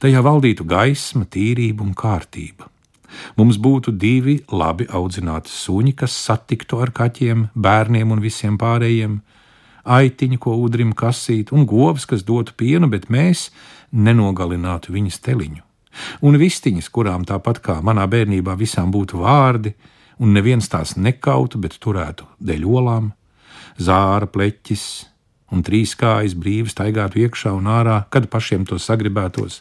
Tajā 0.00 0.22
valdītu 0.24 0.64
gaisma, 0.68 1.26
tīrība 1.28 1.84
un 1.84 1.92
kārtība. 1.96 2.68
Mums 3.36 3.56
būtu 3.62 3.94
divi 3.96 4.40
labi 4.52 4.86
audzināti 4.92 5.52
suņi, 5.52 5.94
kas 6.02 6.16
satiktu 6.26 6.80
ar 6.84 6.92
kaķiem, 6.96 7.48
bērniem 7.54 8.12
un 8.12 8.22
visiem 8.24 8.58
pārējiem, 8.60 9.20
aitiņu, 9.86 10.38
ko 10.42 10.56
udrim 10.64 10.92
kasīt, 10.96 11.52
un 11.54 11.66
govs, 11.68 12.06
kas 12.10 12.24
dotu 12.26 12.56
pienu, 12.58 12.90
bet 12.90 13.08
mēs 13.12 13.50
nenogalinātu 13.96 14.94
viņas 14.94 15.20
teliņu. 15.24 15.62
Un 16.28 16.36
vistiņas, 16.36 16.90
kurām 16.92 17.24
tāpat 17.28 17.62
kā 17.64 17.80
manā 17.84 18.04
bērnībā 18.10 18.56
visām 18.60 18.92
būtu 18.92 19.22
vārdi, 19.24 19.72
un 20.20 20.36
neviens 20.36 20.68
tās 20.68 20.96
nekautu, 20.96 21.60
bet 21.60 21.78
turētu 21.80 22.28
dēļ 22.40 22.64
olām, 22.68 23.12
zāra 23.80 24.28
pleķis, 24.28 24.86
un 25.52 25.62
trīs 25.62 25.94
kājas 25.98 26.34
brīvi 26.38 26.70
staigātu 26.72 27.20
iekšā 27.22 27.52
un 27.54 27.68
ārā, 27.70 28.00
kad 28.10 28.26
pašiem 28.30 28.66
to 28.66 28.78
sagribētos. 28.82 29.60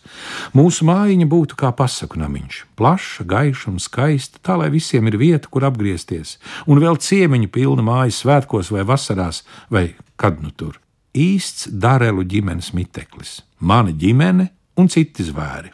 Mūsu 0.57 0.87
mājiņa 0.87 1.27
būtu 1.29 1.59
kā 1.59 1.71
pasaku 1.77 2.19
namiņš, 2.21 2.61
plaša, 2.79 3.25
gaiša 3.29 3.69
un 3.73 3.81
skaista, 3.83 4.41
tā 4.41 4.57
lai 4.61 4.71
visiem 4.73 5.05
ir 5.11 5.19
vieta, 5.21 5.51
kur 5.51 5.67
apgriezties, 5.69 6.37
un 6.65 6.81
vēl 6.81 6.97
ciemiņu 7.01 7.51
pilna 7.53 7.85
mājas 7.85 8.23
svētkos 8.23 8.73
vai 8.73 8.85
vasarās, 8.87 9.43
vai 9.69 9.91
kad 10.17 10.41
nu 10.41 10.51
tur. 10.51 10.79
Īsts 11.15 11.69
darelu 11.71 12.25
ģimenes 12.27 12.73
miteklis, 12.75 13.37
mana 13.59 13.91
ģimene 13.91 14.49
un 14.77 14.89
citi 14.91 15.25
zvēri. 15.25 15.71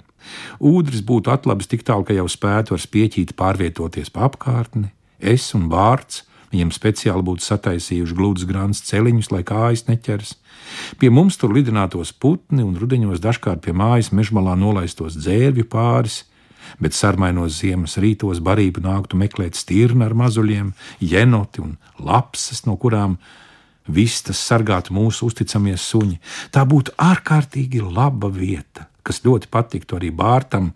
Ūdens 0.62 1.02
būtu 1.06 1.32
atlabis 1.34 1.67
tik 1.67 1.84
tālu, 1.84 2.06
ka 2.08 2.15
jau 2.15 2.28
spētu 2.30 2.76
ar 2.76 2.82
spieķīti 2.82 3.36
pārvietoties 3.36 4.13
pa 4.13 4.28
apkārtni, 4.30 4.91
es 5.20 5.50
un 5.58 5.67
vārds 5.72 6.24
Viņam 6.52 6.72
speciāli 6.76 7.24
būtu 7.24 7.46
sataisījuši 7.46 8.15
glūdas 8.17 8.48
grāmatas 8.48 8.84
celiņus, 8.89 9.30
lai 9.32 9.44
kājas 9.48 9.86
neķers. 9.88 10.34
Pie 11.00 11.12
mums 11.13 11.39
tur 11.39 11.54
lidinātos 11.56 12.12
putni 12.12 12.65
un 12.65 12.76
rudeņos 12.80 13.24
dažkārt 13.24 13.63
pie 13.63 13.76
mājas 13.76 14.12
mežmalā 14.12 14.58
nolaistos 14.60 15.15
dzērvju 15.15 15.67
pāris, 15.72 16.26
bet 16.84 16.96
sarmainos 16.96 17.62
ziemas 17.62 17.96
rītos 18.04 18.44
barību 18.44 18.84
nāktu 18.84 19.20
meklēt 19.20 19.56
stirnu 19.56 20.04
ar 20.06 20.15
mazuļiem, 20.17 20.74
jenoti 21.00 21.63
un 21.63 21.78
lapsas, 22.04 22.65
no 22.67 22.76
kurām 22.76 23.15
vistas 23.93 24.39
sargātu 24.41 24.95
mūsu 24.95 25.27
uzticamies 25.30 25.84
suņi. 25.91 26.17
Tā 26.54 26.63
būtu 26.67 26.95
ārkārtīgi 27.01 27.84
laba 27.84 28.32
vieta, 28.32 28.88
kas 29.04 29.23
ļoti 29.25 29.51
patiktu 29.51 29.99
arī 29.99 30.12
Bārtam, 30.15 30.71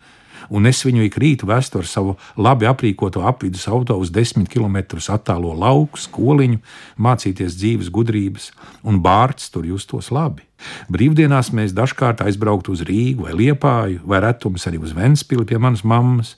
un 0.49 0.67
es 0.69 0.83
viņu 0.85 1.05
ik 1.07 1.17
rītu 1.21 1.47
vestu 1.49 1.79
ar 1.81 1.89
savu 1.89 2.15
labi 2.37 2.67
aprīkoto 2.69 3.23
apvidus 3.25 3.67
auto 3.71 3.97
uz 3.97 4.11
desmit 4.13 4.49
km 4.51 4.77
attālo 4.99 5.53
lauku, 5.57 5.99
skoliņu, 5.99 6.61
mācīties 6.97 7.57
dzīves 7.57 7.91
gudrības, 7.93 8.51
un 8.83 9.01
bārts 9.01 9.49
tur 9.53 9.65
justos 9.65 10.11
labi. 10.13 10.45
Brīvdienās 10.89 11.51
mēs 11.55 11.75
dažkārt 11.75 12.23
aizbrauktu 12.25 12.73
uz 12.75 12.85
Rīgu 12.87 13.27
vai 13.27 13.35
Liepāju, 13.35 14.01
vai 14.05 14.21
retums 14.23 14.65
arī 14.69 14.79
uz 14.81 14.95
Ventspili 14.95 15.45
pie 15.45 15.59
manas 15.61 15.83
mammas, 15.83 16.35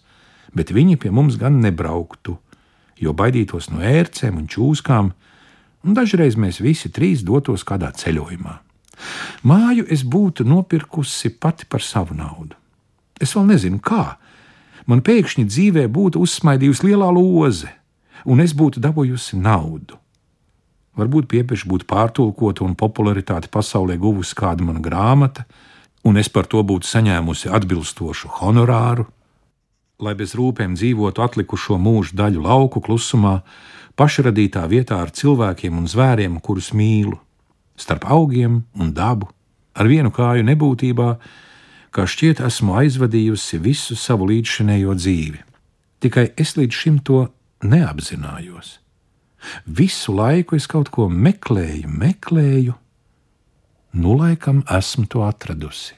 bet 0.56 0.74
viņi 0.74 0.98
pie 1.02 1.12
mums 1.14 1.38
gan 1.40 1.60
nebrauktu, 1.62 2.38
jo 2.98 3.14
baidītos 3.14 3.70
no 3.70 3.84
ērcēm 3.86 4.40
un 4.40 4.48
čūskām, 4.50 5.12
un 5.86 5.98
dažreiz 5.98 6.38
mēs 6.40 6.62
visi 6.64 6.90
trīs 6.94 7.26
dotos 7.26 7.66
kādā 7.68 7.92
ceļojumā. 7.94 8.56
Māju 9.46 9.86
es 9.94 10.04
būtu 10.04 10.46
nopirkusi 10.48 11.30
pati 11.38 11.68
par 11.70 11.84
savu 11.86 12.18
naudu. 12.18 12.56
Es 13.22 13.34
vēl 13.36 13.46
nezinu, 13.52 13.80
kā. 13.82 14.18
Man 14.88 15.04
pēkšņi 15.06 15.46
dzīvē 15.46 15.86
būtu 15.92 16.22
uzsmaidījusi 16.24 16.90
lielā 16.90 17.10
loze, 17.14 17.70
un 18.26 18.42
es 18.42 18.54
būtu 18.58 18.82
dabūjusi 18.84 19.40
naudu. 19.42 19.98
Varbūt 20.98 21.28
piepieši 21.30 21.70
būtu 21.70 21.86
pārtulkota 21.86 22.64
un 22.66 22.74
popularitāti 22.78 23.52
pasaulē 23.54 24.00
guvusi 24.02 24.34
kāda 24.38 24.66
mana 24.66 24.82
grāmata, 24.82 25.46
un 26.08 26.18
es 26.18 26.30
par 26.30 26.48
to 26.50 26.64
būtu 26.66 26.90
saņēmusi 26.90 27.52
atbilstošu 27.54 28.32
honorāru. 28.40 29.06
Lai 30.02 30.14
bez 30.18 30.34
rūpēm 30.38 30.78
dzīvotu 30.78 31.22
atlikušo 31.26 31.78
mūžu 31.82 32.18
daļu 32.18 32.42
lauku 32.46 32.82
klusumā, 32.86 33.42
pašradītā 33.98 34.64
vietā 34.70 35.02
ar 35.02 35.12
cilvēkiem 35.14 35.78
un 35.78 35.90
zvēriem, 35.90 36.40
kurus 36.44 36.72
mīlu, 36.78 37.18
starp 37.78 38.08
augiem 38.10 38.64
un 38.78 38.94
dabu, 38.94 39.30
ar 39.78 39.90
vienu 39.90 40.12
kāju 40.14 40.46
nebūtībā, 40.48 41.10
kā 41.94 42.06
šķiet 42.06 42.42
esmu 42.46 42.78
aizvadījusi 42.82 43.62
visu 43.62 43.98
savu 43.98 44.30
līdzšinējo 44.32 44.98
dzīvi. 44.98 45.44
Tikai 46.04 46.28
es 46.38 46.54
līdz 46.58 46.82
šim 46.84 47.00
to 47.06 47.26
neapzinājos. 47.66 48.78
Visu 49.66 50.14
laiku 50.18 50.58
es 50.58 50.68
kaut 50.70 50.92
ko 50.94 51.08
meklēju, 51.10 51.90
meklēju, 51.90 52.76
nu 53.98 54.18
laikam 54.20 54.64
esmu 54.78 55.08
to 55.10 55.24
atradusi. 55.26 55.98